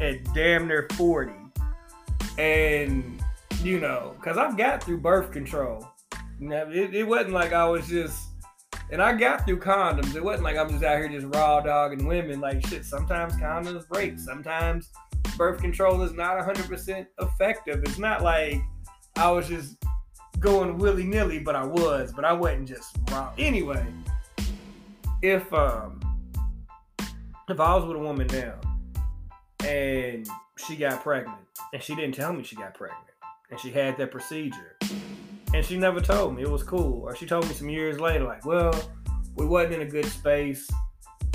at 0.00 0.22
damn 0.34 0.68
near 0.68 0.88
40 0.92 1.32
and 2.38 3.18
you 3.62 3.80
know, 3.80 4.14
because 4.16 4.36
I've 4.36 4.56
got 4.56 4.82
through 4.82 4.98
birth 4.98 5.32
control. 5.32 5.88
Know, 6.38 6.70
it, 6.70 6.94
it 6.94 7.04
wasn't 7.04 7.32
like 7.32 7.52
I 7.52 7.64
was 7.66 7.88
just, 7.88 8.16
and 8.90 9.02
I 9.02 9.12
got 9.14 9.44
through 9.44 9.58
condoms. 9.58 10.14
It 10.14 10.22
wasn't 10.22 10.44
like 10.44 10.56
I'm 10.56 10.68
just 10.68 10.84
out 10.84 10.98
here 10.98 11.08
just 11.08 11.26
raw 11.34 11.60
dogging 11.60 12.06
women. 12.06 12.40
Like 12.40 12.64
shit, 12.66 12.84
sometimes 12.84 13.34
condoms 13.34 13.88
break. 13.88 14.18
Sometimes 14.18 14.90
birth 15.36 15.60
control 15.60 16.02
is 16.02 16.12
not 16.12 16.38
100% 16.38 17.06
effective. 17.20 17.82
It's 17.84 17.98
not 17.98 18.22
like 18.22 18.60
I 19.16 19.30
was 19.30 19.48
just 19.48 19.76
going 20.38 20.78
willy 20.78 21.04
nilly, 21.04 21.40
but 21.40 21.56
I 21.56 21.64
was, 21.64 22.12
but 22.12 22.24
I 22.24 22.32
wasn't 22.32 22.68
just 22.68 22.96
raw. 23.10 23.32
Anyway, 23.36 23.84
if 25.22 25.52
um 25.52 25.97
if 27.50 27.60
I 27.60 27.74
was 27.74 27.84
with 27.84 27.96
a 27.96 28.00
woman 28.00 28.26
now 28.26 28.54
and 29.66 30.28
she 30.58 30.76
got 30.76 31.02
pregnant 31.02 31.38
and 31.72 31.82
she 31.82 31.94
didn't 31.94 32.14
tell 32.14 32.32
me 32.32 32.42
she 32.42 32.56
got 32.56 32.74
pregnant 32.74 33.04
and 33.50 33.58
she 33.58 33.70
had 33.70 33.96
that 33.96 34.10
procedure 34.10 34.76
and 35.54 35.64
she 35.64 35.78
never 35.78 36.00
told 36.00 36.36
me 36.36 36.42
it 36.42 36.50
was 36.50 36.62
cool. 36.62 37.02
Or 37.02 37.16
she 37.16 37.24
told 37.24 37.48
me 37.48 37.54
some 37.54 37.70
years 37.70 37.98
later 37.98 38.24
like 38.24 38.44
well 38.44 38.74
we 39.36 39.46
wasn't 39.46 39.74
in 39.74 39.82
a 39.82 39.90
good 39.90 40.04
space 40.06 40.68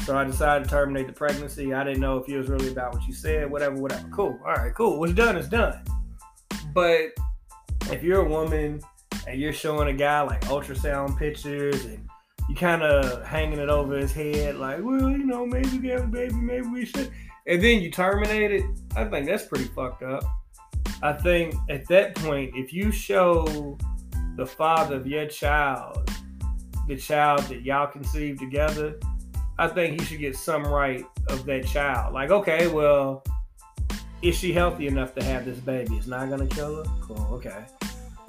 so 0.05 0.17
i 0.17 0.24
decided 0.25 0.65
to 0.65 0.70
terminate 0.70 1.08
the 1.08 1.13
pregnancy. 1.13 1.74
I 1.74 1.84
didn't 1.84 2.01
know 2.01 2.17
if 2.17 2.27
it 2.27 2.38
was 2.38 2.50
really 2.50 2.67
about 2.67 2.93
what 2.93 3.08
you 3.08 3.13
said 3.13 3.50
whatever 3.50 3.75
whatever. 3.75 4.08
Cool. 4.10 4.39
All 4.46 4.53
right 4.53 4.74
cool. 4.75 5.00
What's 5.00 5.13
done 5.13 5.38
is 5.38 5.50
done. 5.50 5.84
But 6.74 7.12
if 7.91 8.03
you're 8.03 8.22
a 8.22 8.29
woman 8.29 8.82
and 9.27 9.39
you're 9.39 9.53
showing 9.53 9.88
a 9.88 9.93
guy 9.93 10.22
like 10.22 10.41
ultrasound 10.41 11.17
pictures 11.17 11.86
and 11.86 12.08
you 12.50 12.55
kind 12.55 12.83
of 12.83 13.25
hanging 13.25 13.59
it 13.59 13.69
over 13.69 13.97
his 13.97 14.12
head 14.12 14.55
like 14.57 14.79
well 14.83 15.09
you 15.09 15.25
know 15.25 15.45
maybe 15.45 15.79
we 15.79 15.88
have 15.88 16.03
a 16.03 16.07
baby 16.07 16.33
maybe 16.35 16.67
we 16.67 16.85
should 16.85 17.12
and 17.47 17.63
then 17.63 17.81
you 17.81 17.91
terminate 17.91 18.51
it 18.51 18.63
i 18.95 19.03
think 19.05 19.25
that's 19.25 19.45
pretty 19.45 19.65
fucked 19.65 20.03
up 20.03 20.23
I 21.03 21.12
think 21.12 21.55
at 21.69 21.85
that 21.89 22.15
point, 22.15 22.55
if 22.55 22.71
you 22.71 22.89
show 22.89 23.77
the 24.38 24.45
father 24.45 24.95
of 24.95 25.05
your 25.05 25.27
child, 25.27 26.09
the 26.88 26.95
child 26.95 27.41
that 27.43 27.63
y'all 27.63 27.88
conceived 27.88 28.39
together, 28.39 28.97
I 29.59 29.67
think 29.67 30.00
he 30.00 30.05
should 30.05 30.19
get 30.19 30.38
some 30.38 30.63
right 30.63 31.05
of 31.27 31.45
that 31.45 31.67
child. 31.67 32.13
Like, 32.13 32.31
okay, 32.31 32.67
well, 32.67 33.21
is 34.21 34.38
she 34.38 34.53
healthy 34.53 34.88
enough 34.88 35.13
to 35.15 35.23
have 35.25 35.43
this 35.43 35.59
baby? 35.59 35.93
It's 35.97 36.07
not 36.07 36.29
gonna 36.29 36.47
kill 36.47 36.77
her. 36.77 36.91
Cool. 37.01 37.27
Okay. 37.33 37.65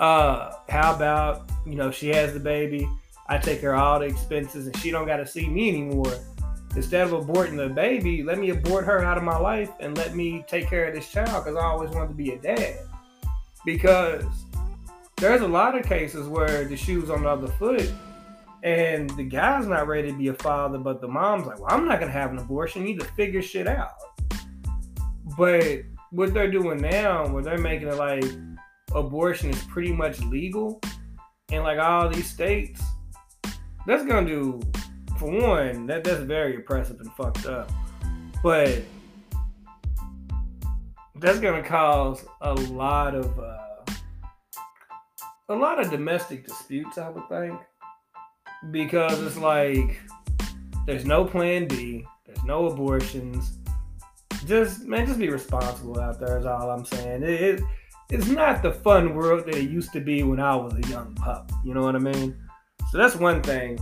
Uh, 0.00 0.54
how 0.68 0.96
about 0.96 1.48
you 1.64 1.76
know 1.76 1.92
she 1.92 2.08
has 2.08 2.34
the 2.34 2.40
baby? 2.40 2.88
I 3.26 3.38
take 3.38 3.60
care 3.60 3.74
of 3.74 3.80
all 3.80 3.98
the 4.00 4.06
expenses, 4.06 4.66
and 4.66 4.76
she 4.78 4.90
don't 4.90 5.06
got 5.06 5.16
to 5.16 5.26
see 5.26 5.48
me 5.48 5.68
anymore 5.68 6.12
instead 6.76 7.06
of 7.06 7.26
aborting 7.26 7.56
the 7.56 7.68
baby, 7.68 8.22
let 8.22 8.38
me 8.38 8.50
abort 8.50 8.84
her 8.84 9.04
out 9.04 9.16
of 9.16 9.22
my 9.22 9.36
life 9.36 9.70
and 9.80 9.96
let 9.96 10.14
me 10.14 10.44
take 10.48 10.68
care 10.68 10.86
of 10.86 10.94
this 10.94 11.08
child 11.10 11.44
because 11.44 11.56
I 11.56 11.64
always 11.64 11.90
wanted 11.90 12.08
to 12.08 12.14
be 12.14 12.32
a 12.32 12.38
dad. 12.38 12.80
Because 13.64 14.24
there's 15.16 15.40
a 15.40 15.48
lot 15.48 15.78
of 15.78 15.86
cases 15.86 16.28
where 16.28 16.64
the 16.64 16.76
shoe's 16.76 17.10
on 17.10 17.22
the 17.22 17.28
other 17.28 17.48
foot 17.48 17.90
and 18.62 19.08
the 19.10 19.22
guy's 19.22 19.66
not 19.66 19.86
ready 19.86 20.10
to 20.10 20.18
be 20.18 20.28
a 20.28 20.34
father, 20.34 20.78
but 20.78 21.00
the 21.00 21.08
mom's 21.08 21.46
like, 21.46 21.60
well, 21.60 21.70
I'm 21.70 21.86
not 21.86 22.00
going 22.00 22.10
to 22.10 22.18
have 22.18 22.30
an 22.30 22.38
abortion. 22.38 22.82
You 22.82 22.88
need 22.88 23.00
to 23.00 23.06
figure 23.08 23.42
shit 23.42 23.66
out. 23.66 23.94
But 25.36 25.82
what 26.10 26.34
they're 26.34 26.50
doing 26.50 26.80
now, 26.80 27.26
where 27.28 27.42
they're 27.42 27.58
making 27.58 27.88
it 27.88 27.96
like 27.96 28.24
abortion 28.94 29.50
is 29.50 29.62
pretty 29.64 29.92
much 29.92 30.20
legal 30.20 30.80
in 31.50 31.62
like 31.62 31.78
all 31.78 32.08
these 32.08 32.28
states, 32.28 32.82
that's 33.86 34.04
to 34.04 34.24
do 34.24 34.60
for 35.18 35.30
one, 35.30 35.86
that 35.86 36.04
that's 36.04 36.22
very 36.22 36.56
oppressive 36.56 37.00
and 37.00 37.12
fucked 37.12 37.46
up. 37.46 37.70
But 38.42 38.82
that's 41.16 41.38
gonna 41.38 41.62
cause 41.62 42.24
a 42.40 42.54
lot 42.54 43.14
of 43.14 43.38
uh, 43.38 43.92
a 45.48 45.54
lot 45.54 45.80
of 45.80 45.90
domestic 45.90 46.46
disputes, 46.46 46.98
I 46.98 47.08
would 47.08 47.28
think, 47.28 47.60
because 48.70 49.22
it's 49.22 49.36
like 49.36 50.00
there's 50.86 51.04
no 51.04 51.24
plan 51.24 51.68
B, 51.68 52.04
there's 52.26 52.44
no 52.44 52.66
abortions. 52.66 53.58
Just 54.46 54.84
man, 54.84 55.06
just 55.06 55.18
be 55.18 55.30
responsible 55.30 56.00
out 56.00 56.20
there. 56.20 56.38
Is 56.38 56.46
all 56.46 56.70
I'm 56.70 56.84
saying. 56.84 57.22
It, 57.22 57.40
it 57.40 57.60
it's 58.10 58.28
not 58.28 58.62
the 58.62 58.72
fun 58.72 59.14
world 59.14 59.46
that 59.46 59.54
it 59.54 59.70
used 59.70 59.92
to 59.94 60.00
be 60.00 60.22
when 60.22 60.38
I 60.38 60.54
was 60.54 60.74
a 60.74 60.88
young 60.88 61.14
pup. 61.14 61.50
You 61.64 61.72
know 61.72 61.82
what 61.82 61.96
I 61.96 62.00
mean? 62.00 62.36
So 62.94 62.98
that's 62.98 63.16
one 63.16 63.42
thing 63.42 63.76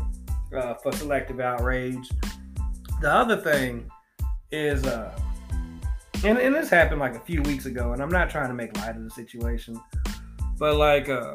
uh, 0.57 0.73
for 0.73 0.91
selective 0.93 1.39
outrage. 1.39 2.09
The 3.03 3.13
other 3.13 3.37
thing 3.37 3.91
is, 4.51 4.87
uh, 4.87 5.15
and, 6.25 6.39
and 6.39 6.55
this 6.55 6.71
happened 6.71 7.01
like 7.01 7.15
a 7.15 7.21
few 7.21 7.43
weeks 7.43 7.67
ago, 7.67 7.93
and 7.93 8.01
I'm 8.01 8.09
not 8.09 8.31
trying 8.31 8.49
to 8.49 8.55
make 8.55 8.75
light 8.79 8.97
of 8.97 9.05
the 9.05 9.11
situation, 9.11 9.79
but 10.59 10.77
like 10.77 11.11
uh, 11.11 11.35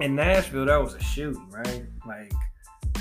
in 0.00 0.14
Nashville, 0.14 0.64
that 0.64 0.82
was 0.82 0.94
a 0.94 1.02
shooting, 1.02 1.50
right? 1.50 1.84
Like 2.06 2.32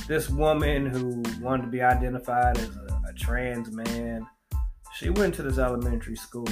this 0.09 0.29
woman 0.29 0.85
who 0.85 1.23
wanted 1.41 1.63
to 1.63 1.69
be 1.69 1.81
identified 1.81 2.57
as 2.57 2.75
a, 2.75 3.01
a 3.07 3.13
trans 3.13 3.71
man, 3.71 4.27
she 4.97 5.09
went 5.09 5.33
to 5.35 5.41
this 5.41 5.57
elementary 5.57 6.17
school 6.17 6.49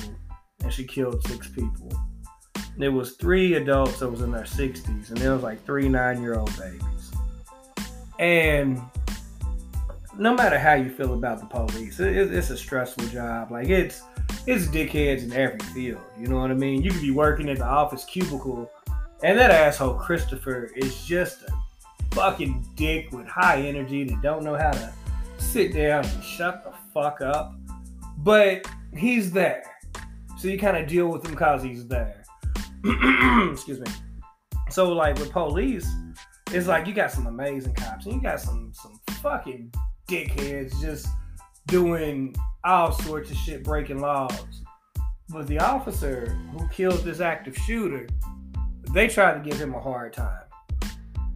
and 0.63 0.71
she 0.71 0.85
killed 0.85 1.21
six 1.27 1.49
people. 1.49 1.91
There 2.77 2.93
was 2.93 3.17
three 3.17 3.55
adults 3.55 3.99
that 3.99 4.09
was 4.09 4.21
in 4.21 4.31
their 4.31 4.43
60s, 4.43 5.09
and 5.09 5.17
there 5.17 5.33
was 5.33 5.43
like 5.43 5.65
three 5.65 5.89
nine-year-old 5.89 6.57
babies. 6.57 6.96
And 8.19 8.81
no 10.17 10.33
matter 10.33 10.57
how 10.57 10.73
you 10.73 10.89
feel 10.89 11.13
about 11.13 11.39
the 11.39 11.45
police, 11.45 11.99
it, 11.99 12.33
it's 12.33 12.49
a 12.49 12.57
stressful 12.57 13.05
job. 13.07 13.51
Like 13.51 13.69
it's 13.69 14.01
it's 14.45 14.67
dickheads 14.67 15.23
in 15.23 15.33
every 15.33 15.59
field. 15.73 16.01
You 16.19 16.27
know 16.27 16.39
what 16.39 16.51
I 16.51 16.55
mean? 16.55 16.81
You 16.81 16.91
could 16.91 17.01
be 17.01 17.11
working 17.11 17.49
at 17.49 17.57
the 17.57 17.65
office 17.65 18.05
cubicle, 18.05 18.69
and 19.23 19.37
that 19.37 19.51
asshole 19.51 19.95
Christopher 19.95 20.71
is 20.75 21.03
just 21.05 21.43
a 21.43 22.15
fucking 22.15 22.65
dick 22.75 23.11
with 23.11 23.27
high 23.27 23.61
energy 23.61 24.03
that 24.05 24.21
don't 24.21 24.43
know 24.43 24.55
how 24.55 24.71
to 24.71 24.93
sit 25.37 25.73
down 25.73 26.05
and 26.05 26.23
shut 26.23 26.63
the 26.63 26.73
fuck 26.93 27.21
up. 27.21 27.53
But 28.17 28.67
he's 28.95 29.31
there, 29.31 29.63
so 30.37 30.47
you 30.47 30.57
kind 30.57 30.77
of 30.77 30.87
deal 30.87 31.09
with 31.09 31.23
him 31.25 31.31
because 31.31 31.61
he's 31.61 31.87
there. 31.87 32.23
Excuse 33.51 33.79
me. 33.79 33.91
So 34.69 34.91
like 34.91 35.17
with 35.17 35.31
police 35.31 35.89
it's 36.51 36.67
like 36.67 36.87
you 36.87 36.93
got 36.93 37.11
some 37.11 37.27
amazing 37.27 37.73
cops 37.73 38.05
and 38.05 38.15
you 38.15 38.21
got 38.21 38.39
some 38.39 38.71
some 38.73 38.99
fucking 39.21 39.71
dickheads 40.07 40.79
just 40.79 41.07
doing 41.67 42.33
all 42.63 42.91
sorts 42.91 43.29
of 43.29 43.37
shit, 43.37 43.63
breaking 43.63 43.99
laws. 43.99 44.63
But 45.29 45.47
the 45.47 45.59
officer 45.59 46.37
who 46.53 46.67
killed 46.69 46.99
this 46.99 47.19
active 47.19 47.55
shooter, 47.57 48.07
they 48.93 49.07
tried 49.09 49.43
to 49.43 49.49
give 49.49 49.59
him 49.59 49.73
a 49.73 49.79
hard 49.79 50.13
time. 50.13 50.43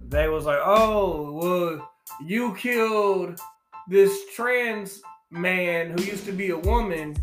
They 0.08 0.30
was 0.30 0.46
like, 0.46 0.60
"Oh, 0.64 1.34
well, 1.34 1.92
you 2.26 2.56
killed 2.56 3.40
this 3.88 4.18
trans 4.34 5.02
man 5.30 5.92
who 5.92 6.04
used 6.04 6.26
to 6.26 6.32
be 6.32 6.52
a 6.52 6.58
woman, 6.58 7.16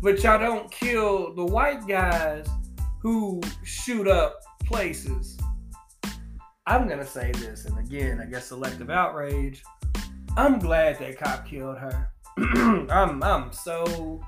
but 0.00 0.22
y'all 0.22 0.38
don't 0.38 0.70
kill 0.70 1.34
the 1.34 1.44
white 1.44 1.86
guys 1.88 2.46
who 3.00 3.40
shoot 3.64 4.06
up 4.06 4.40
places." 4.64 5.36
I'm 6.66 6.88
gonna 6.88 7.06
say 7.06 7.30
this, 7.32 7.66
and 7.66 7.78
again, 7.78 8.22
I 8.22 8.24
guess 8.24 8.46
selective 8.46 8.88
outrage. 8.88 9.62
I'm 10.34 10.58
glad 10.58 10.98
that 10.98 11.18
cop 11.18 11.46
killed 11.46 11.76
her. 11.76 12.10
I'm 12.90 13.22
I'm 13.22 13.52
so, 13.52 14.22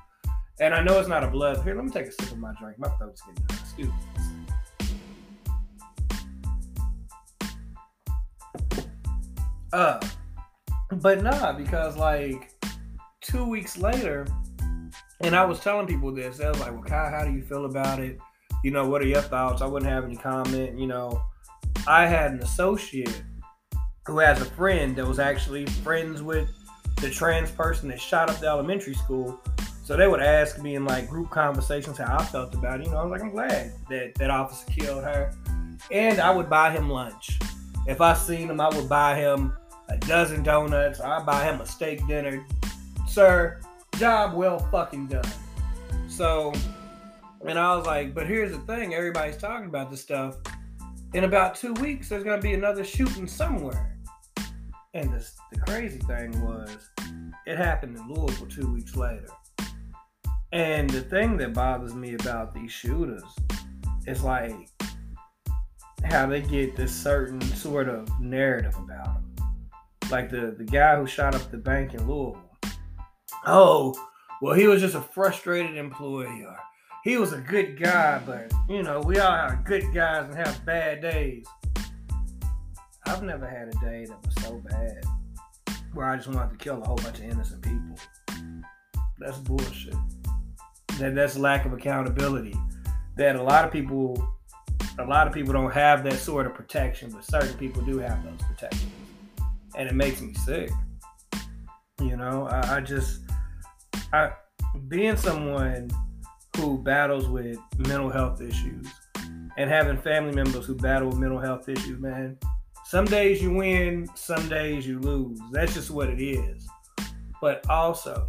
and 0.60 0.74
I 0.74 0.82
know 0.82 0.98
it's 0.98 1.08
not 1.08 1.24
a 1.24 1.28
blood. 1.28 1.64
Here, 1.64 1.74
let 1.74 1.84
me 1.86 1.90
take 1.90 2.08
a 2.08 2.12
sip 2.12 2.32
of 2.32 2.38
my 2.38 2.52
drink. 2.60 2.78
My 2.78 2.88
throat's 2.88 3.22
getting 3.22 3.42
dry. 3.46 3.56
Excuse 3.58 3.88
me. 3.88 3.94
Uh, 9.72 9.98
but 10.96 11.22
nah, 11.22 11.54
because 11.54 11.96
like 11.96 12.52
two 13.22 13.46
weeks 13.48 13.78
later, 13.78 14.26
and 15.22 15.34
I 15.34 15.46
was 15.46 15.60
telling 15.60 15.86
people 15.86 16.12
this. 16.12 16.38
I 16.42 16.50
was 16.50 16.60
like, 16.60 16.72
"Well, 16.72 16.82
Kai, 16.82 17.08
how 17.08 17.24
do 17.24 17.32
you 17.32 17.42
feel 17.42 17.64
about 17.64 17.98
it? 17.98 18.18
You 18.62 18.72
know, 18.72 18.86
what 18.86 19.00
are 19.00 19.06
your 19.06 19.22
thoughts?" 19.22 19.62
I 19.62 19.66
wouldn't 19.66 19.90
have 19.90 20.04
any 20.04 20.16
comment. 20.16 20.78
You 20.78 20.86
know 20.86 21.22
I 21.88 22.06
had 22.06 22.32
an 22.32 22.42
associate 22.42 23.22
who 24.06 24.18
has 24.18 24.40
a 24.40 24.44
friend 24.44 24.96
that 24.96 25.06
was 25.06 25.18
actually 25.18 25.66
friends 25.66 26.22
with 26.22 26.48
the 27.00 27.10
trans 27.10 27.50
person 27.50 27.88
that 27.88 28.00
shot 28.00 28.30
up 28.30 28.38
the 28.40 28.46
elementary 28.46 28.94
school. 28.94 29.40
So 29.84 29.96
they 29.96 30.08
would 30.08 30.20
ask 30.20 30.60
me 30.60 30.74
in 30.74 30.84
like 30.84 31.08
group 31.08 31.30
conversations 31.30 31.98
how 31.98 32.18
I 32.18 32.24
felt 32.24 32.54
about 32.54 32.80
it. 32.80 32.86
You 32.86 32.92
know, 32.92 32.98
I 32.98 33.02
was 33.04 33.12
like, 33.12 33.22
I'm 33.22 33.30
glad 33.30 33.72
that 33.88 34.14
that 34.16 34.30
officer 34.30 34.66
killed 34.70 35.04
her. 35.04 35.32
And 35.92 36.18
I 36.18 36.34
would 36.34 36.50
buy 36.50 36.70
him 36.70 36.90
lunch. 36.90 37.38
If 37.86 38.00
I 38.00 38.14
seen 38.14 38.50
him, 38.50 38.60
I 38.60 38.68
would 38.68 38.88
buy 38.88 39.14
him 39.14 39.56
a 39.88 39.96
dozen 39.98 40.42
donuts. 40.42 41.00
I 41.00 41.22
buy 41.22 41.44
him 41.44 41.60
a 41.60 41.66
steak 41.66 42.04
dinner. 42.08 42.44
Sir, 43.06 43.60
job 43.96 44.34
well 44.34 44.58
fucking 44.72 45.06
done. 45.06 45.30
So, 46.08 46.52
and 47.46 47.56
I 47.56 47.76
was 47.76 47.86
like, 47.86 48.12
but 48.12 48.26
here's 48.26 48.50
the 48.50 48.58
thing: 48.58 48.94
everybody's 48.94 49.36
talking 49.36 49.66
about 49.66 49.90
this 49.90 50.02
stuff. 50.02 50.36
In 51.16 51.24
about 51.24 51.54
two 51.54 51.72
weeks, 51.72 52.10
there's 52.10 52.24
gonna 52.24 52.42
be 52.42 52.52
another 52.52 52.84
shooting 52.84 53.26
somewhere. 53.26 53.96
And 54.92 55.10
this, 55.10 55.34
the 55.50 55.58
crazy 55.60 55.98
thing 56.00 56.38
was, 56.44 56.90
it 57.46 57.56
happened 57.56 57.96
in 57.96 58.06
Louisville 58.06 58.46
two 58.48 58.70
weeks 58.70 58.96
later. 58.96 59.30
And 60.52 60.90
the 60.90 61.00
thing 61.00 61.38
that 61.38 61.54
bothers 61.54 61.94
me 61.94 62.16
about 62.16 62.52
these 62.52 62.70
shooters 62.70 63.24
is 64.06 64.22
like 64.22 64.68
how 66.04 66.26
they 66.26 66.42
get 66.42 66.76
this 66.76 66.94
certain 66.94 67.40
sort 67.40 67.88
of 67.88 68.06
narrative 68.20 68.76
about 68.76 69.22
them. 69.22 69.36
Like 70.10 70.28
the, 70.28 70.54
the 70.58 70.64
guy 70.64 70.96
who 70.96 71.06
shot 71.06 71.34
up 71.34 71.50
the 71.50 71.56
bank 71.56 71.94
in 71.94 72.06
Louisville. 72.06 72.42
Oh, 73.46 73.94
well, 74.42 74.52
he 74.52 74.66
was 74.66 74.82
just 74.82 74.94
a 74.94 75.00
frustrated 75.00 75.78
employee. 75.78 76.44
Or 76.44 76.58
he 77.06 77.16
was 77.16 77.32
a 77.32 77.38
good 77.38 77.80
guy, 77.80 78.20
but 78.26 78.52
you 78.68 78.82
know, 78.82 78.98
we 78.98 79.16
all 79.20 79.30
have 79.30 79.64
good 79.64 79.94
guys 79.94 80.24
and 80.24 80.34
have 80.34 80.66
bad 80.66 81.00
days. 81.00 81.46
I've 83.06 83.22
never 83.22 83.48
had 83.48 83.68
a 83.68 83.78
day 83.78 84.06
that 84.06 84.18
was 84.24 84.34
so 84.42 84.60
bad 84.68 85.04
where 85.94 86.10
I 86.10 86.16
just 86.16 86.26
wanted 86.26 86.50
to 86.50 86.56
kill 86.56 86.82
a 86.82 86.84
whole 86.84 86.96
bunch 86.96 87.18
of 87.18 87.26
innocent 87.26 87.62
people. 87.62 87.96
That's 89.20 89.38
bullshit. 89.38 89.94
That 90.98 91.14
that's 91.14 91.38
lack 91.38 91.64
of 91.64 91.72
accountability. 91.72 92.56
That 93.16 93.36
a 93.36 93.42
lot 93.42 93.64
of 93.64 93.70
people 93.70 94.28
a 94.98 95.04
lot 95.04 95.28
of 95.28 95.32
people 95.32 95.52
don't 95.52 95.72
have 95.72 96.02
that 96.02 96.18
sort 96.18 96.44
of 96.44 96.54
protection, 96.54 97.12
but 97.12 97.22
certain 97.22 97.56
people 97.56 97.82
do 97.82 97.98
have 97.98 98.24
those 98.24 98.42
protections. 98.48 98.90
And 99.76 99.88
it 99.88 99.94
makes 99.94 100.20
me 100.20 100.34
sick. 100.34 100.70
You 102.00 102.16
know, 102.16 102.48
I, 102.50 102.78
I 102.78 102.80
just 102.80 103.20
I 104.12 104.32
being 104.88 105.16
someone 105.16 105.88
who 106.56 106.78
battles 106.78 107.28
with 107.28 107.58
mental 107.78 108.10
health 108.10 108.40
issues 108.40 108.86
and 109.56 109.70
having 109.70 109.96
family 109.98 110.32
members 110.32 110.66
who 110.66 110.74
battle 110.74 111.08
with 111.08 111.18
mental 111.18 111.38
health 111.38 111.68
issues, 111.68 111.98
man, 112.00 112.38
some 112.84 113.04
days 113.04 113.42
you 113.42 113.52
win, 113.52 114.08
some 114.14 114.48
days 114.48 114.86
you 114.86 114.98
lose. 115.00 115.40
That's 115.50 115.74
just 115.74 115.90
what 115.90 116.08
it 116.08 116.22
is. 116.22 116.68
But 117.40 117.68
also, 117.68 118.24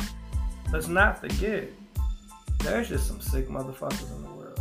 let's 0.71 0.87
not 0.87 1.19
forget, 1.19 1.69
there's 2.59 2.89
just 2.89 3.07
some 3.07 3.21
sick 3.21 3.47
motherfuckers 3.47 4.15
in 4.15 4.23
the 4.23 4.31
world. 4.31 4.59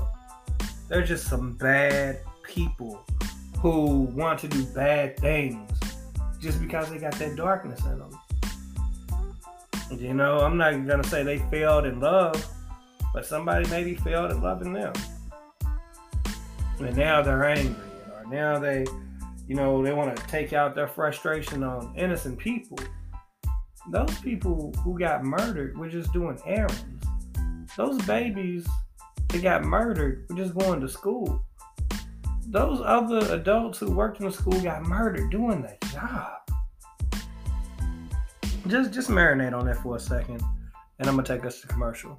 There's 0.88 1.08
just 1.08 1.26
some 1.26 1.52
bad 1.54 2.20
people 2.42 3.04
who 3.58 4.02
want 4.14 4.38
to 4.40 4.48
do 4.48 4.64
bad 4.66 5.16
things 5.18 5.70
just 6.40 6.60
because 6.60 6.90
they 6.90 6.98
got 6.98 7.14
that 7.14 7.34
darkness 7.36 7.80
in 7.84 7.98
them. 7.98 8.18
You 9.90 10.14
know, 10.14 10.38
I'm 10.40 10.56
not 10.56 10.86
gonna 10.86 11.04
say 11.04 11.22
they 11.22 11.38
failed 11.50 11.86
in 11.86 12.00
love, 12.00 12.46
but 13.16 13.24
somebody 13.24 13.66
maybe 13.70 13.94
failed 13.94 14.30
in 14.30 14.42
loving 14.42 14.74
them. 14.74 14.92
And 16.78 16.94
now 16.94 17.22
they're 17.22 17.46
angry, 17.46 17.74
or 18.12 18.26
now 18.30 18.58
they 18.58 18.84
you 19.48 19.54
know, 19.54 19.82
they 19.82 19.94
want 19.94 20.14
to 20.14 20.26
take 20.26 20.52
out 20.52 20.74
their 20.74 20.86
frustration 20.86 21.62
on 21.62 21.94
innocent 21.96 22.38
people. 22.38 22.78
Those 23.90 24.18
people 24.18 24.74
who 24.84 24.98
got 24.98 25.24
murdered 25.24 25.78
were 25.78 25.88
just 25.88 26.12
doing 26.12 26.38
errands. 26.44 26.84
Those 27.74 28.02
babies 28.02 28.66
that 29.28 29.42
got 29.42 29.64
murdered 29.64 30.26
were 30.28 30.36
just 30.36 30.54
going 30.54 30.82
to 30.82 30.88
school. 30.88 31.42
Those 32.48 32.82
other 32.84 33.32
adults 33.32 33.78
who 33.78 33.92
worked 33.92 34.20
in 34.20 34.26
the 34.26 34.32
school 34.32 34.60
got 34.60 34.82
murdered 34.82 35.30
doing 35.30 35.62
that 35.62 35.80
job. 35.90 36.32
Just 38.66 38.92
just 38.92 39.08
marinate 39.08 39.56
on 39.56 39.64
that 39.66 39.78
for 39.78 39.96
a 39.96 40.00
second, 40.00 40.42
and 40.98 41.08
I'm 41.08 41.16
gonna 41.16 41.26
take 41.26 41.46
us 41.46 41.62
to 41.62 41.66
commercial. 41.68 42.18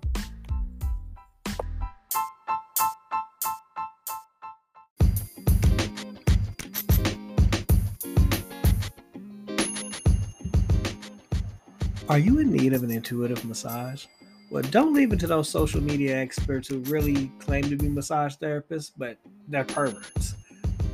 Are 12.10 12.18
you 12.20 12.40
in 12.40 12.54
need 12.54 12.72
of 12.72 12.84
an 12.84 12.92
intuitive 12.92 13.44
massage? 13.44 14.06
Well, 14.50 14.64
don't 14.64 14.94
leave 14.94 15.12
it 15.12 15.20
to 15.20 15.28
those 15.28 15.50
social 15.50 15.82
media 15.82 16.16
experts 16.16 16.70
who 16.70 16.80
really 16.80 17.34
claim 17.38 17.64
to 17.70 17.76
be 17.76 17.90
massage 17.90 18.36
therapists, 18.36 18.94
but 18.96 19.18
they're 19.50 19.66
perverts. 19.66 20.36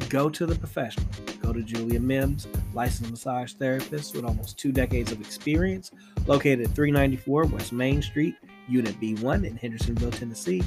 Go 0.10 0.28
to 0.28 0.48
the 0.48 0.56
professional. 0.56 1.06
Go 1.40 1.54
to 1.54 1.62
Julia 1.62 2.00
Mims, 2.00 2.48
licensed 2.74 3.12
massage 3.12 3.54
therapist 3.54 4.16
with 4.16 4.26
almost 4.26 4.58
two 4.58 4.72
decades 4.72 5.12
of 5.12 5.22
experience, 5.22 5.92
located 6.26 6.62
at 6.62 6.76
394 6.76 7.46
West 7.46 7.74
Main 7.74 8.02
Street, 8.02 8.34
Unit 8.68 9.00
B1 9.00 9.46
in 9.46 9.56
Hendersonville, 9.56 10.10
Tennessee. 10.10 10.64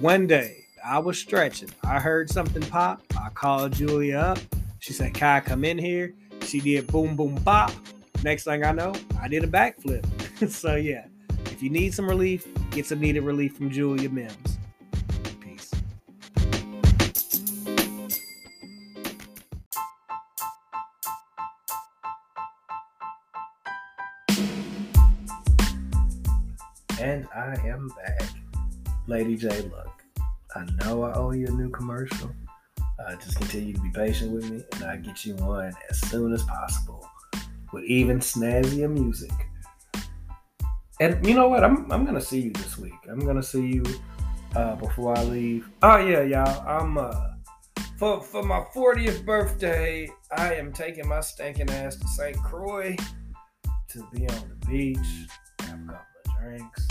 one 0.00 0.26
day 0.26 0.66
I 0.84 0.98
was 0.98 1.18
stretching. 1.18 1.70
I 1.82 1.98
heard 1.98 2.28
something 2.28 2.60
pop. 2.62 3.02
I 3.18 3.30
called 3.30 3.72
Julia 3.72 4.18
up. 4.18 4.38
She 4.80 4.92
said, 4.92 5.14
Kai, 5.14 5.40
come 5.40 5.64
in 5.64 5.78
here. 5.78 6.12
She 6.42 6.60
did 6.60 6.86
boom, 6.88 7.16
boom, 7.16 7.36
bop. 7.36 7.72
Next 8.22 8.44
thing 8.44 8.64
I 8.64 8.72
know, 8.72 8.92
I 9.20 9.28
did 9.28 9.44
a 9.44 9.46
backflip. 9.46 10.04
so, 10.50 10.76
yeah, 10.76 11.06
if 11.46 11.62
you 11.62 11.70
need 11.70 11.94
some 11.94 12.06
relief, 12.06 12.46
get 12.70 12.84
some 12.84 13.00
needed 13.00 13.22
relief 13.22 13.56
from 13.56 13.70
Julia 13.70 14.10
Mims. 14.10 14.53
I 27.34 27.56
am 27.66 27.88
back. 27.88 28.22
Lady 29.08 29.36
J, 29.36 29.48
look, 29.62 30.04
I 30.54 30.64
know 30.84 31.02
I 31.02 31.14
owe 31.14 31.32
you 31.32 31.48
a 31.48 31.50
new 31.50 31.68
commercial. 31.68 32.30
Uh, 32.78 33.16
just 33.16 33.38
continue 33.38 33.74
to 33.74 33.80
be 33.80 33.90
patient 33.90 34.30
with 34.30 34.48
me, 34.48 34.62
and 34.72 34.84
I'll 34.84 35.00
get 35.00 35.24
you 35.24 35.34
one 35.36 35.72
as 35.90 36.00
soon 36.02 36.32
as 36.32 36.44
possible 36.44 37.04
with 37.72 37.82
even 37.84 38.20
snazzier 38.20 38.88
music. 38.88 39.32
And 41.00 41.26
you 41.26 41.34
know 41.34 41.48
what? 41.48 41.64
I'm, 41.64 41.90
I'm 41.90 42.04
going 42.04 42.14
to 42.14 42.20
see 42.20 42.40
you 42.40 42.52
this 42.52 42.78
week. 42.78 42.94
I'm 43.10 43.18
going 43.18 43.34
to 43.36 43.42
see 43.42 43.66
you 43.66 43.82
uh, 44.54 44.76
before 44.76 45.18
I 45.18 45.24
leave. 45.24 45.68
Oh, 45.82 45.96
yeah, 45.96 46.22
y'all. 46.22 46.68
I'm. 46.68 46.98
Uh, 46.98 47.30
for, 47.98 48.22
for 48.22 48.44
my 48.44 48.60
40th 48.74 49.24
birthday, 49.24 50.08
I 50.30 50.54
am 50.54 50.72
taking 50.72 51.08
my 51.08 51.20
stinking 51.20 51.70
ass 51.70 51.96
to 51.96 52.06
St. 52.06 52.36
Croix 52.36 52.96
to 53.88 54.08
be 54.12 54.28
on 54.28 54.42
the 54.48 54.66
beach, 54.66 54.98
have 55.60 55.80
a 55.80 55.86
couple 55.86 55.98
of 56.26 56.42
drinks, 56.42 56.88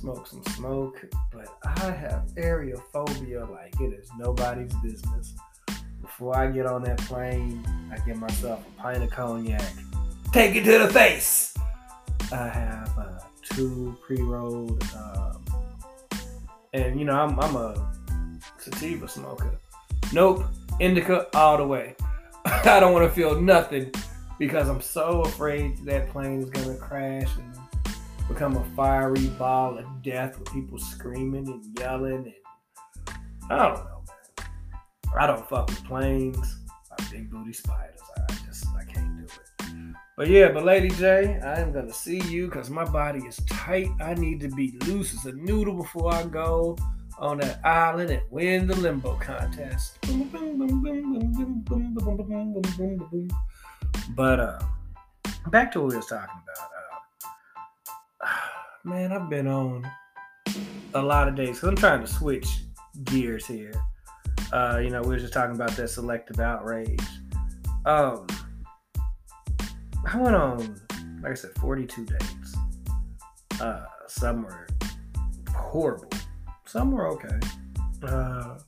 smoke 0.00 0.26
some 0.26 0.42
smoke, 0.54 1.04
but 1.30 1.58
I 1.62 1.90
have 1.90 2.22
aerophobia 2.36 3.50
like 3.50 3.78
it 3.82 3.92
is 3.92 4.08
nobody's 4.18 4.72
business. 4.76 5.34
Before 6.00 6.34
I 6.34 6.50
get 6.50 6.64
on 6.64 6.82
that 6.84 6.96
plane, 7.00 7.62
I 7.92 7.98
get 8.06 8.16
myself 8.16 8.64
a 8.66 8.80
pint 8.80 9.02
of 9.02 9.10
cognac. 9.10 9.60
Take 10.32 10.56
it 10.56 10.64
to 10.64 10.78
the 10.78 10.88
face! 10.88 11.54
I 12.32 12.48
have 12.48 12.98
uh, 12.98 13.18
two 13.42 13.94
pre-rolled, 14.06 14.82
um, 14.96 15.44
and 16.72 16.98
you 16.98 17.04
know 17.04 17.20
I'm, 17.20 17.38
I'm 17.38 17.56
a 17.56 17.92
sativa 18.58 19.06
smoker. 19.06 19.50
Nope, 20.14 20.44
indica 20.78 21.26
all 21.36 21.58
the 21.58 21.66
way. 21.66 21.94
I 22.46 22.80
don't 22.80 22.94
want 22.94 23.06
to 23.06 23.14
feel 23.14 23.38
nothing 23.38 23.92
because 24.38 24.70
I'm 24.70 24.80
so 24.80 25.20
afraid 25.22 25.84
that 25.84 26.08
plane 26.08 26.40
is 26.40 26.48
gonna 26.48 26.78
crash 26.78 27.28
and 27.36 27.59
become 28.30 28.56
a 28.56 28.64
fiery 28.76 29.26
ball 29.30 29.76
of 29.76 30.02
death 30.02 30.38
with 30.38 30.50
people 30.52 30.78
screaming 30.78 31.48
and 31.48 31.78
yelling 31.78 32.24
and 32.24 32.34
I 33.50 33.56
don't 33.56 33.74
know. 33.74 34.00
I 35.18 35.26
don't 35.26 35.48
fuck 35.48 35.68
with 35.68 35.84
planes 35.84 36.58
or 36.90 36.96
big 37.10 37.28
booty 37.28 37.52
spiders. 37.52 38.00
I 38.16 38.32
just 38.46 38.66
I 38.68 38.84
can't 38.84 39.18
do 39.18 39.24
it. 39.24 39.94
But 40.16 40.28
yeah, 40.28 40.52
but 40.52 40.64
Lady 40.64 40.90
J, 40.90 41.40
I 41.44 41.60
am 41.60 41.72
gonna 41.72 41.92
see 41.92 42.20
you 42.20 42.46
because 42.46 42.70
my 42.70 42.84
body 42.84 43.20
is 43.20 43.38
tight. 43.48 43.88
I 44.00 44.14
need 44.14 44.38
to 44.40 44.48
be 44.48 44.78
loose 44.86 45.12
as 45.14 45.26
a 45.26 45.32
noodle 45.32 45.74
before 45.74 46.14
I 46.14 46.24
go 46.24 46.76
on 47.18 47.38
that 47.38 47.58
island 47.64 48.10
and 48.10 48.22
win 48.30 48.68
the 48.68 48.76
limbo 48.76 49.16
contest. 49.16 49.98
But 54.10 54.40
uh, 54.40 54.60
back 55.48 55.72
to 55.72 55.80
what 55.80 55.90
we 55.90 55.96
was 55.96 56.06
talking 56.06 56.40
about 56.44 56.79
man, 58.84 59.12
I've 59.12 59.28
been 59.28 59.46
on 59.46 59.90
a 60.94 61.02
lot 61.02 61.28
of 61.28 61.34
days 61.34 61.56
because 61.56 61.68
I'm 61.68 61.76
trying 61.76 62.00
to 62.00 62.06
switch 62.06 62.48
gears 63.04 63.46
here. 63.46 63.72
Uh, 64.52 64.80
you 64.82 64.90
know, 64.90 65.02
we 65.02 65.08
were 65.08 65.18
just 65.18 65.32
talking 65.32 65.54
about 65.54 65.70
that 65.72 65.88
selective 65.88 66.40
outrage. 66.40 67.00
Um, 67.84 68.26
I 70.12 70.16
went 70.16 70.34
on, 70.34 70.80
like 71.22 71.32
I 71.32 71.34
said, 71.34 71.50
42 71.60 72.06
dates. 72.06 72.56
Uh, 73.60 73.84
some 74.08 74.42
were 74.42 74.66
horrible. 75.54 76.08
Some 76.66 76.92
were 76.92 77.08
okay. 77.08 77.38
Uh, 78.02 78.58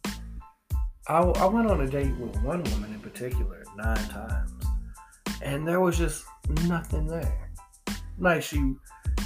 I, 1.09 1.18
I 1.18 1.46
went 1.46 1.70
on 1.70 1.81
a 1.81 1.87
date 1.88 2.14
with 2.18 2.37
one 2.42 2.62
woman 2.64 2.92
in 2.92 3.01
particular 3.01 3.64
nine 3.77 4.09
times, 4.09 4.53
and 5.42 5.66
there 5.66 5.81
was 5.81 5.98
just 5.98 6.25
nothing 6.66 7.07
there. 7.07 7.51
Like 8.18 8.42
she, 8.42 8.75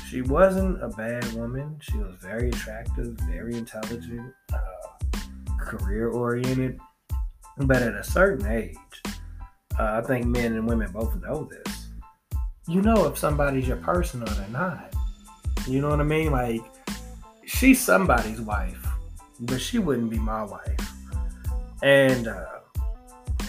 she 0.09 0.23
wasn't 0.23 0.83
a 0.83 0.89
bad 0.89 1.25
woman. 1.33 1.79
She 1.81 1.97
was 1.99 2.15
very 2.21 2.49
attractive, 2.49 3.19
very 3.29 3.57
intelligent, 3.57 4.33
uh, 4.53 5.19
career 5.59 6.09
oriented. 6.09 6.79
But 7.59 7.83
at 7.83 7.95
a 7.95 8.05
certain 8.05 8.47
age, 8.47 8.77
uh, 9.79 10.01
I 10.01 10.01
think 10.03 10.27
men 10.27 10.53
and 10.53 10.69
women 10.69 10.91
both 10.93 11.15
know 11.23 11.49
this. 11.51 11.89
You 12.69 12.83
know 12.83 13.07
if 13.07 13.19
somebody's 13.19 13.67
your 13.67 13.79
person 13.79 14.23
or 14.23 14.27
they're 14.27 14.49
not. 14.49 14.95
You 15.67 15.81
know 15.81 15.89
what 15.89 16.01
I 16.01 16.05
mean? 16.05 16.31
Like 16.31 16.63
she's 17.45 17.81
somebody's 17.81 18.41
wife, 18.41 18.87
but 19.41 19.61
she 19.61 19.79
wouldn't 19.79 20.11
be 20.11 20.19
my 20.19 20.45
wife. 20.45 20.93
And 21.83 22.29
uh, 22.29 22.61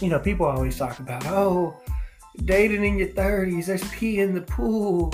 you 0.02 0.10
know, 0.10 0.20
people 0.20 0.46
always 0.46 0.78
talk 0.78 1.00
about, 1.00 1.26
oh, 1.28 1.80
dating 2.46 2.84
in 2.84 2.98
your 2.98 3.10
thirties, 3.10 3.68
there's 3.68 3.88
pee 3.92 4.20
in 4.20 4.34
the 4.34 4.42
pool. 4.42 5.14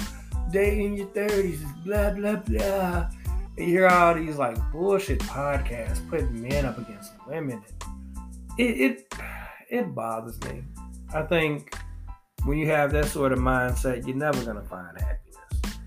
Dating 0.54 0.86
in 0.86 0.98
your 0.98 1.08
thirties 1.08 1.62
blah 1.84 2.12
blah 2.12 2.36
blah. 2.36 3.10
And 3.58 3.68
you 3.68 3.74
hear 3.74 3.88
all 3.88 4.14
these 4.14 4.38
like 4.38 4.58
bullshit 4.72 5.20
podcasts 5.20 6.08
putting 6.10 6.42
men 6.42 6.66
up 6.66 6.78
against 6.78 7.12
women. 7.28 7.62
It 8.60 8.64
it 8.64 9.14
it 9.70 9.96
bothers 9.96 10.40
me. 10.44 10.64
I 11.14 11.24
think 11.24 11.76
when 12.46 12.60
you 12.60 12.68
have 12.68 12.92
that 12.92 13.06
sort 13.08 13.32
of 13.32 13.40
mindset, 13.40 14.06
you're 14.06 14.16
never 14.16 14.46
gonna 14.46 14.64
find 14.64 14.96
happiness. 14.96 15.80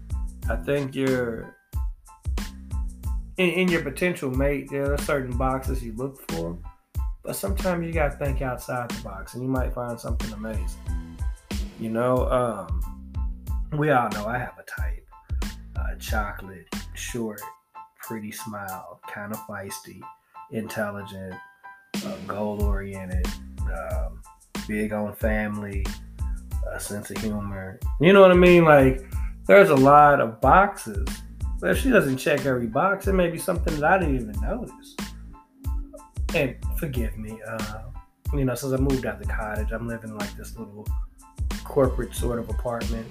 I 0.51 0.57
think 0.57 0.95
you're 0.97 1.57
in, 3.37 3.51
in 3.51 3.69
your 3.69 3.83
potential 3.83 4.31
mate, 4.31 4.69
there 4.71 4.93
are 4.93 4.99
certain 4.99 5.37
boxes 5.37 5.83
you 5.83 5.93
look 5.95 6.19
for, 6.31 6.59
but 7.23 7.37
sometimes 7.37 7.87
you 7.87 7.93
got 7.93 8.13
to 8.13 8.25
think 8.25 8.43
outside 8.43 8.91
the 8.91 9.03
box 9.03 9.35
and 9.35 9.43
you 9.43 9.49
might 9.49 9.73
find 9.73 9.99
something 9.99 10.33
amazing. 10.33 11.17
You 11.79 11.91
know, 11.91 12.29
um, 12.31 12.96
we 13.73 13.91
all 13.91 14.09
know 14.11 14.27
I 14.27 14.39
have 14.39 14.59
a 14.59 14.63
type 14.63 15.07
uh, 15.77 15.95
chocolate, 15.99 16.67
short, 16.95 17.41
pretty 18.01 18.33
smile, 18.33 19.01
kind 19.09 19.33
of 19.33 19.39
feisty, 19.47 20.01
intelligent, 20.51 21.35
uh, 22.05 22.17
goal 22.27 22.63
oriented, 22.63 23.27
um, 23.61 24.21
big 24.67 24.93
on 24.93 25.15
family, 25.15 25.85
a 26.73 26.81
sense 26.81 27.11
of 27.11 27.19
humor. 27.19 27.79
You 28.01 28.13
know 28.13 28.21
what 28.21 28.31
I 28.31 28.35
mean? 28.35 28.65
Like, 28.65 29.05
there's 29.47 29.71
a 29.71 29.77
lot 29.77 30.21
of 30.21 30.41
boxes 30.41 31.07
but 31.61 31.71
if 31.71 31.79
she 31.79 31.91
doesn't 31.91 32.19
check 32.19 32.45
every 32.45 32.67
box, 32.67 33.07
it 33.07 33.15
may 33.15 33.31
be 33.31 33.39
something 33.39 33.75
that 33.77 33.85
I 33.85 33.99
didn't 33.99 34.17
even 34.17 34.41
notice. 34.41 34.97
And 36.35 36.55
forgive 36.77 37.17
me, 37.17 37.39
uh, 37.47 37.83
you 38.35 38.45
know, 38.45 38.55
since 38.55 38.73
I 38.73 38.77
moved 38.77 39.07
out 39.07 39.21
of 39.21 39.27
the 39.27 39.33
cottage, 39.33 39.73
I'm 39.73 39.89
living 39.89 40.11
in 40.11 40.19
like 40.19 40.37
this 40.37 40.57
little 40.57 40.87
corporate 41.65 42.15
sort 42.15 42.39
of 42.39 42.51
apartment. 42.51 43.07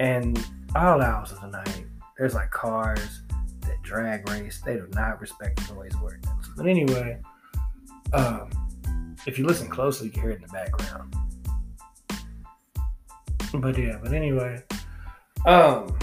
And 0.00 0.42
all 0.74 1.02
hours 1.02 1.30
of 1.30 1.42
the 1.42 1.48
night, 1.48 1.84
there's 2.16 2.32
like 2.32 2.50
cars 2.50 3.20
that 3.60 3.82
drag 3.82 4.26
race. 4.30 4.62
They 4.64 4.76
do 4.76 4.88
not 4.94 5.20
respect 5.20 5.68
the 5.68 5.74
noise 5.74 5.92
ordinance. 6.02 6.48
But 6.56 6.66
anyway, 6.66 7.18
um, 8.14 8.48
if 9.26 9.38
you 9.38 9.46
listen 9.46 9.68
closely, 9.68 10.06
you 10.06 10.12
can 10.12 10.22
hear 10.22 10.30
it 10.30 10.36
in 10.36 10.42
the 10.42 10.48
background. 10.48 11.14
But 13.52 13.76
yeah, 13.76 13.98
but 14.02 14.14
anyway, 14.14 14.62
um, 15.44 15.98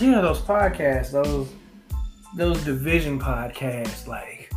yeah, 0.00 0.20
those 0.20 0.40
podcasts, 0.42 1.12
those 1.12 1.48
those 2.36 2.62
division 2.62 3.18
podcasts, 3.18 4.06
like, 4.06 4.52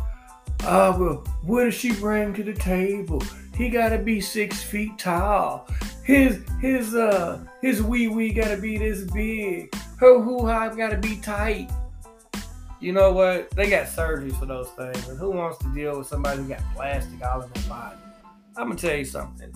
oh 0.64 1.00
well, 1.00 1.24
what 1.42 1.64
does 1.64 1.74
she 1.74 1.92
bring 1.92 2.34
to 2.34 2.42
the 2.42 2.52
table? 2.52 3.22
He 3.56 3.70
gotta 3.70 3.96
be 3.96 4.20
six 4.20 4.62
feet 4.62 4.98
tall. 4.98 5.70
His 6.06 6.40
his 6.60 6.94
uh 6.94 7.40
his 7.60 7.82
wee 7.82 8.06
wee 8.06 8.32
gotta 8.32 8.56
be 8.56 8.78
this 8.78 9.02
big. 9.10 9.74
Her 9.98 10.20
hoo 10.20 10.46
ha 10.46 10.68
gotta 10.68 10.98
be 10.98 11.16
tight. 11.16 11.68
You 12.78 12.92
know 12.92 13.10
what? 13.10 13.50
They 13.50 13.68
got 13.68 13.88
surgeries 13.88 14.38
for 14.38 14.46
those 14.46 14.68
things. 14.70 15.08
And 15.08 15.18
who 15.18 15.32
wants 15.32 15.58
to 15.58 15.74
deal 15.74 15.98
with 15.98 16.06
somebody 16.06 16.42
who 16.42 16.48
got 16.48 16.60
plastic 16.76 17.20
all 17.24 17.42
in 17.42 17.50
their 17.52 17.68
body? 17.68 17.96
I'm 18.56 18.68
gonna 18.68 18.76
tell 18.76 18.94
you 18.94 19.04
something. 19.04 19.52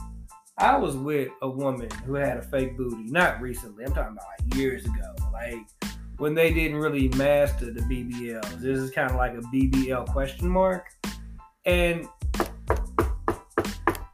I 0.58 0.76
was 0.76 0.96
with 0.96 1.30
a 1.40 1.48
woman 1.48 1.88
who 2.04 2.14
had 2.14 2.38
a 2.38 2.42
fake 2.42 2.76
booty, 2.76 3.04
not 3.04 3.40
recently. 3.40 3.84
I'm 3.84 3.94
talking 3.94 4.14
about 4.14 4.26
like 4.40 4.56
years 4.56 4.84
ago. 4.84 5.14
Like 5.32 5.68
when 6.16 6.34
they 6.34 6.52
didn't 6.52 6.78
really 6.78 7.10
master 7.10 7.70
the 7.70 7.82
BBLs. 7.82 8.58
This 8.58 8.80
is 8.80 8.90
kind 8.90 9.08
of 9.08 9.16
like 9.16 9.34
a 9.34 9.42
BBL 9.54 10.08
question 10.08 10.48
mark. 10.48 10.88
And 11.64 12.08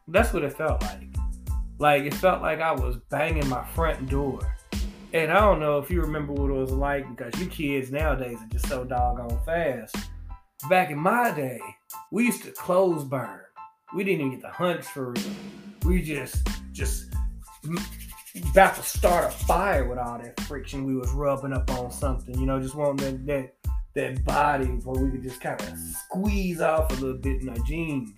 that's 0.07 0.35
what 0.35 0.45
it 0.45 0.53
felt 0.53 0.83
like. 0.83 1.16
Like 1.79 2.05
it 2.05 2.15
felt 2.15 2.43
like 2.43 2.61
I 2.61 2.73
was 2.73 2.97
banging 3.11 3.49
my 3.49 3.65
front 3.65 4.09
door. 4.09 4.41
And 5.13 5.33
I 5.33 5.41
don't 5.41 5.61
know 5.61 5.79
if 5.79 5.91
you 5.91 6.01
remember 6.01 6.33
what 6.33 6.51
it 6.51 6.55
was 6.55 6.73
like 6.73 7.09
because 7.15 7.39
you 7.41 7.47
kids 7.47 7.91
nowadays 7.91 8.39
are 8.41 8.49
just 8.49 8.69
so 8.69 8.85
doggone 8.85 9.39
fast. 9.45 9.97
Back 10.69 10.91
in 10.91 10.99
my 10.99 11.31
day, 11.31 11.61
we 12.11 12.27
used 12.27 12.43
to 12.45 12.51
close 12.53 13.05
burn. 13.05 13.41
We 13.95 14.05
didn't 14.05 14.21
even 14.27 14.33
get 14.33 14.43
the 14.43 14.51
hunch 14.51 14.85
for 14.85 15.13
real. 15.13 15.23
We 15.85 16.03
just 16.03 16.49
just 16.73 17.15
about 18.51 18.75
to 18.77 18.83
start 18.83 19.27
a 19.27 19.31
fire 19.31 19.89
with 19.89 19.99
all 19.99 20.19
that 20.19 20.41
friction 20.41 20.85
we 20.85 20.97
was 20.97 21.11
rubbing 21.13 21.53
up 21.53 21.71
on 21.71 21.91
something, 21.91 22.39
you 22.39 22.47
know, 22.47 22.61
just 22.61 22.75
wanting 22.75 23.25
that 23.27 23.27
that, 23.27 23.55
that 23.95 24.25
body 24.25 24.67
where 24.67 25.03
we 25.03 25.11
could 25.11 25.23
just 25.23 25.41
kind 25.41 25.61
of 25.61 25.79
squeeze 25.79 26.61
off 26.61 26.91
a 26.91 27.01
little 27.01 27.19
bit 27.19 27.43
in 27.43 27.49
our 27.49 27.59
jeans. 27.65 28.13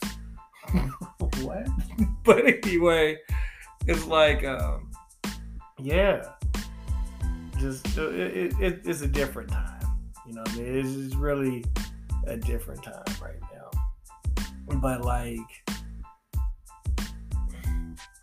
What? 1.42 1.66
but 2.24 2.46
anyway, 2.46 3.18
it's 3.86 4.06
like, 4.06 4.44
um, 4.44 4.90
yeah, 5.80 6.24
just 7.58 7.98
uh, 7.98 8.10
it, 8.10 8.54
it, 8.60 8.80
it's 8.84 9.02
a 9.02 9.08
different 9.08 9.50
time. 9.50 9.80
You 10.26 10.34
know, 10.34 10.42
I 10.46 10.56
mean, 10.56 10.78
it's, 10.78 10.94
it's 10.94 11.14
really 11.14 11.64
a 12.26 12.36
different 12.36 12.82
time 12.82 13.04
right 13.22 13.40
now. 13.52 13.70
But 14.78 15.04
like 15.04 15.38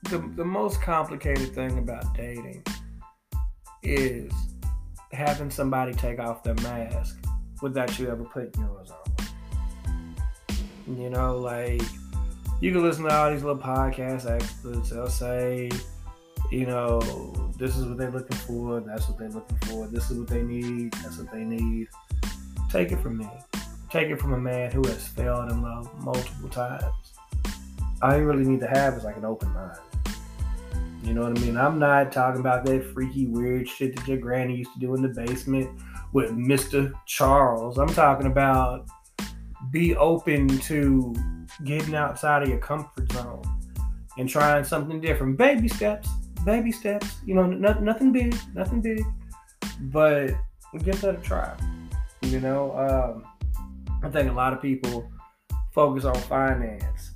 the, 0.09 0.19
the 0.35 0.45
most 0.45 0.81
complicated 0.81 1.53
thing 1.55 1.79
about 1.79 2.13
dating 2.15 2.63
is 3.81 4.31
having 5.11 5.49
somebody 5.49 5.93
take 5.93 6.19
off 6.19 6.43
their 6.43 6.55
mask 6.55 7.17
without 7.61 7.97
you 7.97 8.09
ever 8.09 8.23
putting 8.23 8.61
yours 8.61 8.91
on. 8.91 8.99
You 10.97 11.09
know, 11.09 11.37
like 11.37 11.81
you 12.61 12.71
can 12.71 12.81
listen 12.81 13.03
to 13.03 13.13
all 13.13 13.31
these 13.31 13.43
little 13.43 13.61
podcast 13.61 14.29
experts. 14.29 14.89
They'll 14.89 15.07
say, 15.07 15.69
you 16.51 16.65
know, 16.65 17.01
this 17.57 17.75
is 17.75 17.85
what 17.85 17.97
they're 17.97 18.11
looking 18.11 18.37
for. 18.37 18.79
That's 18.79 19.07
what 19.09 19.17
they're 19.17 19.29
looking 19.29 19.57
for. 19.59 19.87
This 19.87 20.09
is 20.09 20.19
what 20.19 20.27
they 20.27 20.41
need. 20.41 20.93
That's 20.93 21.17
what 21.17 21.31
they 21.31 21.43
need. 21.43 21.89
Take 22.69 22.91
it 22.91 22.99
from 22.99 23.17
me. 23.17 23.27
Take 23.89 24.09
it 24.09 24.19
from 24.19 24.33
a 24.33 24.39
man 24.39 24.71
who 24.71 24.85
has 24.87 25.07
failed 25.07 25.51
in 25.51 25.61
love 25.61 25.89
multiple 26.01 26.49
times. 26.49 27.13
All 28.01 28.17
you 28.17 28.25
really 28.25 28.45
need 28.45 28.59
to 28.61 28.67
have 28.67 28.95
is 28.95 29.03
like 29.03 29.17
an 29.17 29.25
open 29.25 29.53
mind. 29.53 29.77
You 31.03 31.13
know 31.13 31.21
what 31.21 31.37
I 31.37 31.41
mean? 31.41 31.55
I'm 31.55 31.77
not 31.77 32.11
talking 32.11 32.41
about 32.41 32.65
that 32.65 32.83
freaky, 32.93 33.27
weird 33.27 33.69
shit 33.69 33.95
that 33.95 34.07
your 34.07 34.17
granny 34.17 34.55
used 34.55 34.73
to 34.73 34.79
do 34.79 34.95
in 34.95 35.01
the 35.01 35.09
basement 35.09 35.69
with 36.13 36.31
Mr. 36.31 36.93
Charles. 37.05 37.77
I'm 37.77 37.89
talking 37.89 38.27
about 38.27 38.87
be 39.71 39.95
open 39.95 40.47
to 40.47 41.13
getting 41.63 41.95
outside 41.95 42.43
of 42.43 42.49
your 42.49 42.59
comfort 42.59 43.11
zone 43.11 43.43
and 44.17 44.29
trying 44.29 44.63
something 44.63 44.99
different. 45.01 45.37
Baby 45.37 45.67
steps, 45.67 46.09
baby 46.45 46.71
steps. 46.71 47.17
You 47.25 47.35
know, 47.35 47.45
nothing 47.45 48.11
big, 48.11 48.35
nothing 48.53 48.81
big, 48.81 49.03
but 49.81 50.31
give 50.83 50.99
that 51.01 51.15
a 51.15 51.21
try. 51.21 51.55
You 52.21 52.39
know, 52.39 52.75
um, 52.77 53.25
I 54.03 54.09
think 54.09 54.29
a 54.29 54.33
lot 54.33 54.53
of 54.53 54.61
people 54.61 55.09
focus 55.73 56.05
on 56.05 56.15
finance. 56.15 57.11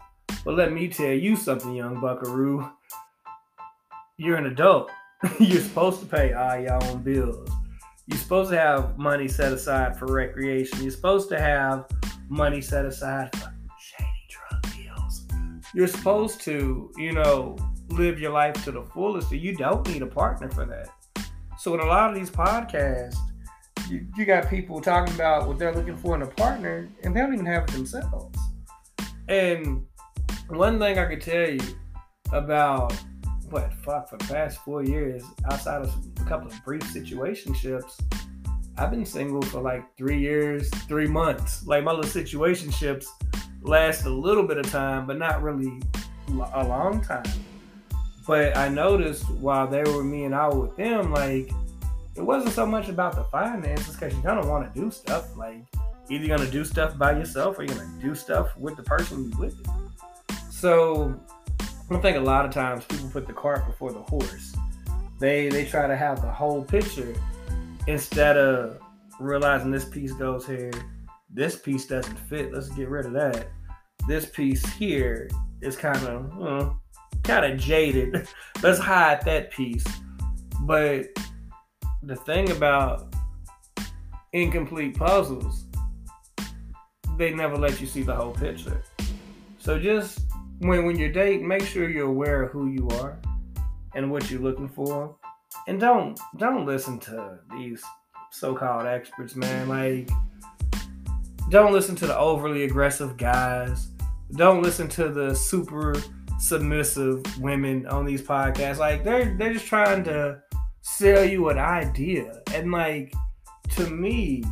But 0.46 0.56
let 0.56 0.72
me 0.72 0.88
tell 0.88 1.12
you 1.12 1.36
something, 1.36 1.76
young 1.76 2.00
buckaroo 2.00 2.70
you're 4.20 4.36
an 4.36 4.48
adult. 4.48 4.92
you're 5.40 5.62
supposed 5.62 6.02
to 6.02 6.06
pay 6.06 6.34
all 6.34 6.60
your 6.60 6.84
own 6.84 7.02
bills. 7.02 7.50
You're 8.06 8.20
supposed 8.20 8.52
to 8.52 8.58
have 8.58 8.98
money 8.98 9.28
set 9.28 9.54
aside 9.54 9.98
for 9.98 10.08
recreation. 10.08 10.82
You're 10.82 10.92
supposed 10.92 11.30
to 11.30 11.40
have 11.40 11.86
money 12.28 12.60
set 12.60 12.86
aside 12.86 13.34
for. 13.36 13.49
You're 15.74 15.88
supposed 15.88 16.42
to, 16.42 16.92
you 16.98 17.12
know, 17.12 17.58
live 17.90 18.20
your 18.20 18.32
life 18.32 18.64
to 18.66 18.72
the 18.72 18.84
fullest. 18.84 19.30
So 19.30 19.36
you 19.36 19.56
don't 19.56 19.88
need 19.88 20.02
a 20.02 20.08
partner 20.08 20.50
for 20.50 20.66
that. 20.66 20.90
So 21.58 21.74
in 21.74 21.80
a 21.80 21.86
lot 21.86 22.10
of 22.10 22.16
these 22.16 22.30
podcasts, 22.30 23.18
you, 23.90 24.08
you 24.16 24.26
got 24.26 24.50
people 24.50 24.82
talking 24.82 25.14
about 25.16 25.48
what 25.48 25.58
they're 25.58 25.74
looking 25.74 25.98
for 25.98 26.16
in 26.16 26.22
a 26.22 26.28
partner, 26.28 26.90
and 27.04 27.16
they 27.16 27.20
don't 27.20 27.34
even 27.34 27.46
have 27.46 27.64
it 27.64 27.72
themselves. 27.72 28.38
And 29.28 29.86
one 30.48 30.80
thing 30.80 30.98
I 30.98 31.06
could 31.06 31.22
tell 31.22 31.50
you 31.50 31.60
about 32.32 32.94
what 33.50 33.74
fuck 33.74 34.10
for 34.10 34.18
the 34.18 34.26
past 34.26 34.60
four 34.60 34.84
years, 34.84 35.24
outside 35.52 35.82
of 35.82 35.94
a 36.20 36.24
couple 36.26 36.48
of 36.48 36.66
brief 36.66 36.84
situationships, 36.84 38.00
I've 38.78 38.92
been 38.92 39.06
single 39.06 39.42
for 39.42 39.62
like 39.62 39.84
three 39.98 40.20
years, 40.20 40.70
three 40.88 41.08
months. 41.08 41.66
Like 41.66 41.84
my 41.84 41.92
little 41.92 42.10
situationships 42.10 43.06
last 43.62 44.06
a 44.06 44.10
little 44.10 44.48
bit 44.48 44.58
of 44.58 44.70
time, 44.70 45.06
but 45.06 45.18
not 45.18 45.42
really 45.42 45.82
a 46.54 46.64
long 46.64 47.02
time. 47.02 47.24
But 48.26 48.56
I 48.56 48.70
noticed 48.70 49.30
while 49.32 49.68
they 49.68 49.84
were 49.84 50.04
me 50.04 50.26
and 50.26 50.36
I 50.36 50.48
with 50.50 50.76
them, 50.76 51.12
like 51.12 51.52
it 52.16 52.22
wasn't 52.22 52.54
so 52.54 52.66
much 52.66 52.90
about 52.90 53.16
the 53.16 53.24
finances 53.26 53.96
because 53.96 54.14
you 54.14 54.22
kind 54.22 54.40
of 54.40 54.48
want 54.48 54.72
to 54.72 54.80
do 54.80 54.92
stuff. 54.92 55.36
Like 55.36 55.64
either 56.10 56.26
you're 56.26 56.38
gonna 56.38 56.50
do 56.50 56.64
stuff 56.64 56.98
by 56.98 57.14
yourself 57.14 57.58
or 57.58 57.64
you're 57.64 57.76
gonna 57.76 58.02
do 58.02 58.14
stuff 58.14 58.56
with 58.58 58.76
the 58.76 58.84
person 58.84 59.30
you're 59.30 59.40
with. 59.40 59.56
So 60.52 61.20
I 61.90 61.98
think 61.98 62.18
a 62.18 62.22
lot 62.22 62.46
of 62.46 62.52
times 62.52 62.86
people 62.86 63.10
put 63.10 63.26
the 63.26 63.34
cart 63.34 63.66
before 63.66 63.92
the 63.92 64.04
horse. 64.04 64.56
They 65.20 65.50
they 65.50 65.66
try 65.66 65.88
to 65.88 65.96
have 65.96 66.22
the 66.22 66.32
whole 66.32 66.64
picture 66.64 67.16
instead 67.88 68.38
of 68.38 68.80
realizing 69.20 69.72
this 69.72 69.86
piece 69.86 70.14
goes 70.14 70.46
here, 70.46 70.72
this 71.32 71.56
piece 71.56 71.86
doesn't 71.86 72.18
fit. 72.18 72.54
Let's 72.54 72.70
get 72.70 72.90
rid 72.90 73.06
of 73.06 73.14
that. 73.14 73.50
This 74.08 74.26
piece 74.26 74.66
here 74.74 75.30
is 75.62 75.76
kind 75.76 76.04
of 76.08 76.42
uh, 76.42 76.70
kind 77.24 77.46
of 77.46 77.60
jaded. 77.60 78.28
Let's 78.64 78.80
hide 78.80 79.24
that 79.26 79.52
piece. 79.52 79.86
But 80.62 81.08
the 82.04 82.16
thing 82.16 82.52
about 82.52 83.14
incomplete 84.34 84.98
puzzles, 84.98 85.66
they 87.18 87.34
never 87.34 87.58
let 87.58 87.80
you 87.80 87.88
see 87.88 88.04
the 88.04 88.16
whole 88.16 88.34
picture. 88.34 88.82
So 89.60 89.78
just 89.78 90.22
when 90.60 90.86
when 90.86 90.98
you're 90.98 91.12
dating, 91.12 91.48
make 91.48 91.64
sure 91.64 91.90
you're 91.90 92.08
aware 92.08 92.44
of 92.44 92.52
who 92.52 92.68
you 92.68 92.88
are 93.00 93.20
and 93.94 94.12
what 94.12 94.32
you're 94.32 94.42
looking 94.42 94.70
for. 94.70 95.16
And 95.68 95.80
don't 95.80 96.20
don't 96.38 96.66
listen 96.66 97.00
to 97.02 97.40
these 97.52 97.84
so-called 98.32 98.86
experts, 98.86 99.36
man. 99.36 99.68
Like 99.68 100.10
don't 101.50 101.74
listen 101.74 101.96
to 101.96 102.08
the 102.08 102.18
overly 102.18 102.64
aggressive 102.64 103.18
guys. 103.18 103.90
Don't 104.34 104.62
listen 104.62 104.88
to 104.90 105.10
the 105.10 105.34
super 105.34 105.96
submissive 106.40 107.24
women 107.40 107.88
on 107.88 108.06
these 108.06 108.22
podcasts. 108.22 108.78
Like 108.78 109.04
they're 109.04 109.36
they're 109.38 109.54
just 109.54 109.66
trying 109.66 110.04
to 110.06 110.42
sell 110.82 111.24
you 111.24 111.50
an 111.50 111.58
idea. 111.58 112.42
And 112.54 112.72
like 112.72 113.14
to 113.72 113.90
me, 113.90 114.44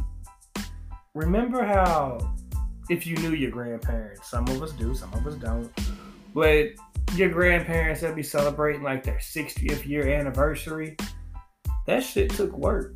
remember 1.14 1.64
how 1.64 2.36
if 2.90 3.06
you 3.06 3.16
knew 3.18 3.34
your 3.34 3.52
grandparents, 3.52 4.30
some 4.30 4.48
of 4.48 4.62
us 4.64 4.72
do, 4.72 4.96
some 4.96 5.14
of 5.14 5.28
us 5.28 5.36
don't, 5.36 5.72
but 6.34 6.70
your 7.16 7.30
grandparents 7.30 8.02
that 8.02 8.16
be 8.16 8.24
celebrating 8.24 8.84
like 8.84 9.04
their 9.04 9.18
60th 9.18 9.86
year 9.86 10.08
anniversary, 10.10 10.98
that 11.86 12.04
shit 12.04 12.32
took 12.32 12.58
work. 12.58 12.96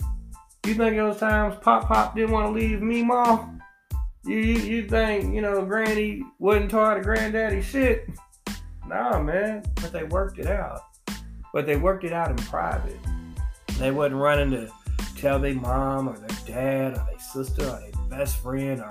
You 0.65 0.75
think 0.75 0.95
those 0.95 1.17
times 1.17 1.55
Pop 1.61 1.87
Pop 1.87 2.15
didn't 2.15 2.31
want 2.31 2.47
to 2.47 2.51
leave 2.51 2.81
me, 2.81 3.03
Mom? 3.03 3.60
You, 4.23 4.37
you, 4.37 4.59
you 4.59 4.87
think, 4.87 5.33
you 5.33 5.41
know, 5.41 5.65
Granny 5.65 6.23
wasn't 6.37 6.69
tired 6.69 6.99
of 6.99 7.05
Granddaddy 7.05 7.61
shit? 7.61 8.07
Nah, 8.87 9.21
man. 9.21 9.63
But 9.75 9.91
they 9.91 10.03
worked 10.03 10.37
it 10.37 10.47
out. 10.47 10.81
But 11.53 11.65
they 11.65 11.75
worked 11.75 12.03
it 12.03 12.13
out 12.13 12.29
in 12.29 12.37
private. 12.37 12.99
They 13.79 13.89
wasn't 13.89 14.21
running 14.21 14.51
to 14.51 14.71
tell 15.17 15.39
their 15.39 15.55
mom 15.55 16.07
or 16.07 16.17
their 16.17 16.37
dad 16.45 16.93
or 16.93 17.05
their 17.09 17.19
sister 17.19 17.63
or 17.63 17.79
their 17.79 17.91
best 18.09 18.37
friend 18.37 18.81
or 18.81 18.89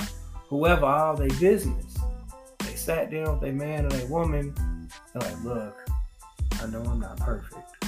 whoever 0.49 0.87
all 0.87 1.17
their 1.17 1.29
business. 1.39 1.97
They 2.61 2.75
sat 2.75 3.11
down 3.11 3.33
with 3.33 3.41
their 3.41 3.53
man 3.53 3.87
or 3.87 3.91
their 3.91 4.07
woman 4.09 4.55
and 5.15 5.23
like, 5.23 5.45
look, 5.45 5.89
I 6.61 6.67
know 6.67 6.83
I'm 6.83 6.99
not 6.99 7.19
perfect, 7.19 7.87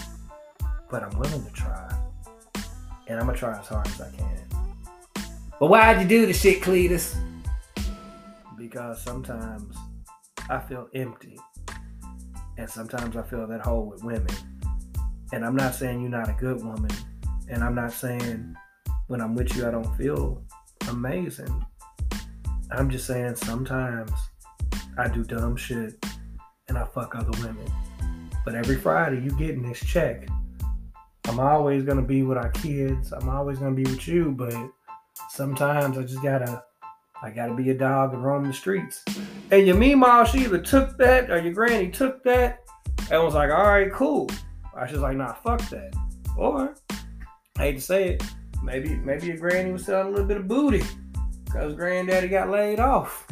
but 0.91 1.03
I'm 1.03 1.19
willing 1.19 1.45
to 1.45 1.53
try. 1.53 1.93
And 3.09 3.19
I'm 3.19 3.27
gonna 3.27 3.37
try 3.37 3.59
as 3.59 3.67
hard 3.67 3.87
as 3.89 4.01
I 4.01 4.11
can. 4.11 4.39
But 5.59 5.67
why'd 5.67 6.01
you 6.01 6.09
do 6.09 6.27
the 6.27 6.33
shit, 6.33 6.63
Cletus? 6.63 7.17
Because 8.63 9.03
sometimes 9.03 9.77
I 10.49 10.61
feel 10.61 10.89
empty. 10.95 11.37
And 12.57 12.71
sometimes 12.71 13.17
I 13.17 13.23
feel 13.23 13.45
that 13.49 13.61
hole 13.61 13.87
with 13.87 14.05
women. 14.05 14.35
And 15.33 15.45
I'm 15.45 15.57
not 15.57 15.75
saying 15.75 16.01
you're 16.01 16.11
not 16.11 16.29
a 16.29 16.35
good 16.35 16.63
woman. 16.63 16.91
And 17.49 17.65
I'm 17.65 17.75
not 17.75 17.93
saying 17.93 18.55
when 19.09 19.21
I'm 19.21 19.35
with 19.35 19.57
you, 19.57 19.67
I 19.67 19.73
don't 19.73 19.97
feel 19.97 20.45
amazing. 20.89 21.67
I'm 22.71 22.89
just 22.89 23.05
saying 23.05 23.35
sometimes 23.35 24.13
I 24.97 25.09
do 25.09 25.25
dumb 25.25 25.57
shit 25.57 25.95
and 26.69 26.79
I 26.79 26.85
fuck 26.85 27.17
other 27.17 27.37
women. 27.41 27.67
But 28.45 28.55
every 28.55 28.77
Friday, 28.77 29.21
you 29.23 29.37
getting 29.37 29.63
this 29.63 29.81
check. 29.81 30.29
I'm 31.25 31.41
always 31.41 31.83
gonna 31.83 32.03
be 32.03 32.23
with 32.23 32.39
our 32.39 32.51
kids. 32.51 33.13
I'm 33.13 33.29
always 33.29 33.59
gonna 33.59 33.75
be 33.75 33.85
with 33.85 34.07
you, 34.07 34.31
but 34.31 34.55
sometimes 35.31 35.99
I 35.99 36.03
just 36.03 36.23
gotta 36.23 36.63
I 37.23 37.31
gotta 37.31 37.55
be 37.55 37.71
a 37.71 37.75
dog 37.75 38.15
and 38.15 38.25
roam 38.25 38.45
the 38.45 38.53
streets. 38.53 39.05
And 39.53 39.65
your 39.65 39.77
meemaw, 39.77 40.27
she 40.27 40.41
either 40.41 40.59
took 40.59 40.99
that 40.99 41.31
or 41.31 41.39
your 41.39 41.53
granny 41.53 41.89
took 41.89 42.25
that 42.25 42.65
and 43.13 43.23
was 43.23 43.35
like, 43.35 43.51
all 43.51 43.69
right, 43.69 43.93
cool. 43.93 44.29
I 44.75 44.91
was 44.91 45.01
like, 45.01 45.17
nah, 45.17 45.35
fuck 45.35 45.61
that. 45.71 45.95
Or, 46.37 46.75
I 47.57 47.59
hate 47.59 47.75
to 47.77 47.81
say 47.81 48.09
it, 48.15 48.25
maybe 48.63 48.97
maybe 48.97 49.29
your 49.29 49.37
granny 49.37 49.71
was 49.71 49.85
selling 49.85 50.09
a 50.09 50.11
little 50.11 50.27
bit 50.27 50.39
of 50.39 50.49
booty 50.49 50.83
because 51.45 51.75
granddaddy 51.75 52.27
got 52.27 52.51
laid 52.51 52.81
off. 52.81 53.29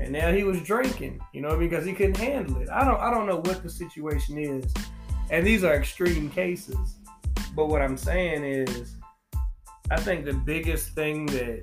And 0.00 0.12
now 0.12 0.32
he 0.32 0.44
was 0.44 0.60
drinking, 0.62 1.20
you 1.32 1.40
know, 1.40 1.56
because 1.56 1.84
he 1.84 1.92
couldn't 1.92 2.16
handle 2.16 2.60
it. 2.60 2.68
I 2.68 2.84
don't 2.84 3.00
I 3.00 3.10
don't 3.10 3.26
know 3.26 3.36
what 3.36 3.64
the 3.64 3.70
situation 3.70 4.38
is. 4.38 4.72
And 5.30 5.44
these 5.44 5.64
are 5.64 5.74
extreme 5.74 6.30
cases. 6.30 6.98
But 7.56 7.66
what 7.66 7.82
I'm 7.82 7.96
saying 7.96 8.44
is 8.44 8.94
I 9.90 9.98
think 9.98 10.24
the 10.24 10.34
biggest 10.34 10.90
thing 10.90 11.26
that 11.26 11.62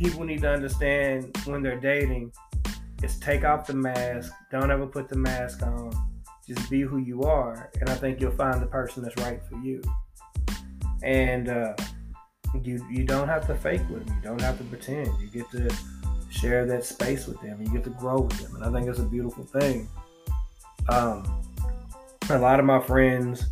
people 0.00 0.24
need 0.24 0.40
to 0.40 0.50
understand 0.50 1.36
when 1.44 1.62
they're 1.62 1.78
dating 1.78 2.32
is 3.02 3.18
take 3.18 3.44
off 3.44 3.66
the 3.66 3.74
mask. 3.74 4.32
Don't 4.50 4.70
ever 4.70 4.86
put 4.86 5.08
the 5.08 5.16
mask 5.16 5.62
on. 5.62 5.92
Just 6.48 6.70
be 6.70 6.80
who 6.80 6.96
you 6.96 7.22
are, 7.22 7.70
and 7.80 7.88
I 7.88 7.94
think 7.94 8.20
you'll 8.20 8.32
find 8.32 8.60
the 8.60 8.66
person 8.66 9.04
that's 9.04 9.16
right 9.22 9.40
for 9.44 9.56
you. 9.58 9.82
And 11.02 11.48
uh, 11.48 11.74
you 12.62 12.84
you 12.90 13.04
don't 13.04 13.28
have 13.28 13.46
to 13.46 13.54
fake 13.54 13.82
with 13.90 14.06
them. 14.06 14.16
You 14.16 14.22
don't 14.22 14.40
have 14.40 14.58
to 14.58 14.64
pretend. 14.64 15.08
You 15.20 15.28
get 15.28 15.50
to 15.52 15.72
share 16.30 16.66
that 16.66 16.84
space 16.84 17.26
with 17.26 17.40
them. 17.42 17.62
You 17.62 17.70
get 17.70 17.84
to 17.84 17.90
grow 17.90 18.22
with 18.22 18.38
them, 18.38 18.56
and 18.56 18.64
I 18.64 18.72
think 18.72 18.90
it's 18.90 18.98
a 18.98 19.04
beautiful 19.04 19.44
thing. 19.44 19.86
Um, 20.88 21.42
a 22.30 22.38
lot 22.38 22.58
of 22.58 22.66
my 22.66 22.80
friends, 22.80 23.44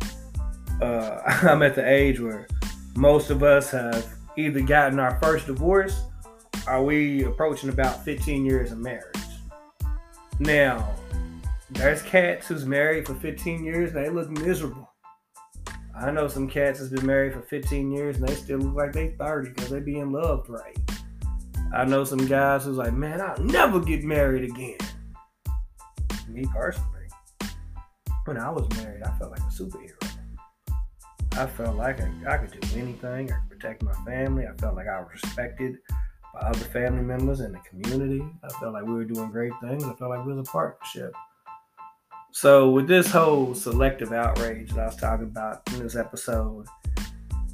uh, 0.81 1.21
I'm 1.43 1.61
at 1.61 1.75
the 1.75 1.87
age 1.87 2.19
where 2.19 2.47
most 2.95 3.29
of 3.29 3.43
us 3.43 3.69
have 3.71 4.05
either 4.35 4.61
gotten 4.61 4.99
our 4.99 5.19
first 5.21 5.45
divorce 5.45 6.01
are 6.67 6.83
we 6.83 7.23
approaching 7.23 7.69
about 7.69 8.03
15 8.03 8.45
years 8.45 8.71
of 8.71 8.79
marriage? 8.79 9.15
Now, 10.39 10.95
there's 11.71 12.01
cats 12.01 12.47
who's 12.47 12.65
married 12.65 13.07
for 13.07 13.15
15 13.15 13.63
years 13.63 13.93
and 13.93 14.05
they 14.05 14.09
look 14.09 14.29
miserable. 14.29 14.89
I 15.95 16.11
know 16.11 16.27
some 16.27 16.47
cats 16.47 16.79
that's 16.79 16.91
been 16.91 17.05
married 17.05 17.33
for 17.33 17.41
15 17.41 17.91
years 17.91 18.17
and 18.17 18.27
they 18.27 18.35
still 18.35 18.59
look 18.59 18.75
like 18.75 18.93
they 18.93 19.09
30 19.19 19.49
because 19.49 19.69
they 19.69 19.79
being 19.79 20.11
loved 20.11 20.49
right. 20.49 20.77
I 21.73 21.85
know 21.85 22.03
some 22.03 22.25
guys 22.25 22.65
who's 22.65 22.77
like, 22.77 22.93
man, 22.93 23.21
I'll 23.21 23.43
never 23.43 23.79
get 23.79 24.03
married 24.03 24.49
again. 24.49 24.77
Me 26.27 26.45
personally, 26.53 27.07
when 28.25 28.37
I 28.37 28.49
was 28.49 28.67
married, 28.77 29.03
I 29.03 29.11
felt 29.17 29.31
like 29.31 29.39
a 29.39 29.43
superhero. 29.43 30.09
I 31.33 31.45
felt 31.45 31.75
like 31.75 32.01
I, 32.01 32.09
I 32.27 32.37
could 32.37 32.59
do 32.59 32.79
anything. 32.79 33.31
I 33.31 33.35
could 33.35 33.49
protect 33.49 33.83
my 33.83 33.93
family. 34.05 34.45
I 34.45 34.55
felt 34.59 34.75
like 34.75 34.87
I 34.87 34.99
was 34.99 35.09
respected 35.11 35.77
by 36.33 36.41
other 36.41 36.59
family 36.59 37.01
members 37.01 37.39
in 37.39 37.51
the 37.51 37.59
community. 37.59 38.23
I 38.43 38.49
felt 38.59 38.73
like 38.73 38.85
we 38.85 38.93
were 38.93 39.05
doing 39.05 39.31
great 39.31 39.53
things. 39.61 39.83
I 39.83 39.93
felt 39.93 40.11
like 40.11 40.25
we 40.25 40.33
was 40.33 40.47
a 40.47 40.51
partnership. 40.51 41.13
So 42.31 42.69
with 42.69 42.87
this 42.87 43.11
whole 43.11 43.55
selective 43.55 44.13
outrage 44.13 44.69
that 44.71 44.79
I 44.79 44.85
was 44.85 44.95
talking 44.95 45.25
about 45.25 45.61
in 45.73 45.79
this 45.79 45.95
episode, 45.95 46.67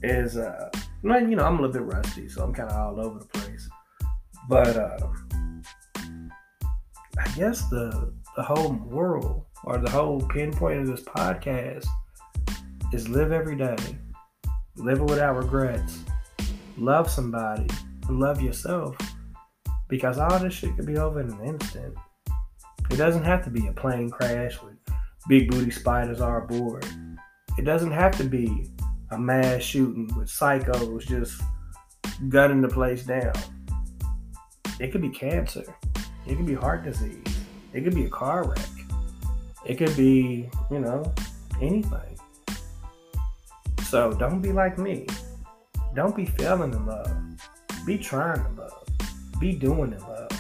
is 0.03 0.37
uh, 0.37 0.69
you 1.03 1.09
know 1.09 1.45
I'm 1.45 1.57
a 1.57 1.61
little 1.61 1.71
bit 1.71 1.81
rusty, 1.81 2.29
so 2.29 2.43
I'm 2.43 2.53
kind 2.53 2.69
of 2.69 2.77
all 2.77 3.05
over 3.05 3.19
the 3.19 3.25
place. 3.25 3.69
But 4.49 4.75
uh, 4.75 5.07
I 7.17 7.27
guess 7.35 7.67
the 7.69 8.13
the 8.35 8.43
whole 8.43 8.73
moral 8.73 9.47
or 9.63 9.77
the 9.77 9.89
whole 9.89 10.21
pinpoint 10.21 10.81
of 10.81 10.87
this 10.87 11.03
podcast 11.03 11.85
is 12.93 13.07
live 13.07 13.31
every 13.31 13.55
day, 13.55 13.77
live 14.75 15.01
without 15.01 15.37
regrets, 15.37 15.99
love 16.77 17.09
somebody, 17.09 17.67
love 18.09 18.41
yourself 18.41 18.97
because 19.87 20.17
all 20.17 20.39
this 20.39 20.53
shit 20.53 20.75
could 20.75 20.85
be 20.85 20.97
over 20.97 21.21
in 21.21 21.31
an 21.31 21.45
instant. 21.45 21.95
It 22.89 22.97
doesn't 22.97 23.23
have 23.23 23.43
to 23.45 23.49
be 23.49 23.67
a 23.67 23.71
plane 23.71 24.09
crash 24.09 24.61
with 24.61 24.75
big 25.27 25.49
booty 25.49 25.71
spiders 25.71 26.21
all 26.21 26.37
aboard. 26.37 26.85
It 27.57 27.65
doesn't 27.65 27.91
have 27.91 28.17
to 28.17 28.23
be 28.23 28.69
a 29.11 29.17
mass 29.17 29.61
shooting 29.61 30.09
with 30.17 30.27
psychos 30.27 31.07
just 31.07 31.41
gunning 32.29 32.61
the 32.61 32.67
place 32.67 33.03
down. 33.03 33.33
It 34.79 34.91
could 34.91 35.01
be 35.01 35.09
cancer. 35.09 35.63
It 36.27 36.35
could 36.35 36.45
be 36.45 36.53
heart 36.53 36.83
disease. 36.83 37.23
It 37.73 37.83
could 37.83 37.95
be 37.95 38.05
a 38.05 38.09
car 38.09 38.47
wreck. 38.47 38.69
It 39.65 39.75
could 39.75 39.95
be, 39.95 40.49
you 40.69 40.79
know, 40.79 41.13
anything. 41.61 42.19
So 43.87 44.11
don't 44.13 44.41
be 44.41 44.51
like 44.51 44.77
me. 44.77 45.07
Don't 45.95 46.15
be 46.15 46.25
failing 46.25 46.73
in 46.73 46.85
love. 46.85 47.24
Be 47.85 47.97
trying 47.97 48.43
to 48.43 48.61
love. 48.61 48.87
Be 49.39 49.53
doing 49.53 49.93
in 49.93 49.99
love. 49.99 50.31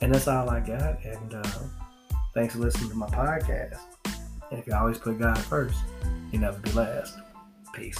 And 0.00 0.14
that's 0.14 0.28
all 0.28 0.48
I 0.48 0.60
got. 0.60 1.02
And 1.04 1.34
uh, 1.34 1.58
thanks 2.34 2.54
for 2.54 2.60
listening 2.60 2.90
to 2.90 2.96
my 2.96 3.08
podcast. 3.08 3.80
And 4.50 4.60
if 4.60 4.66
you 4.66 4.74
always 4.74 4.98
put 4.98 5.18
God 5.18 5.38
first, 5.38 5.78
you 6.30 6.38
never 6.38 6.58
be 6.60 6.70
last. 6.72 7.16
Peace. 7.72 7.98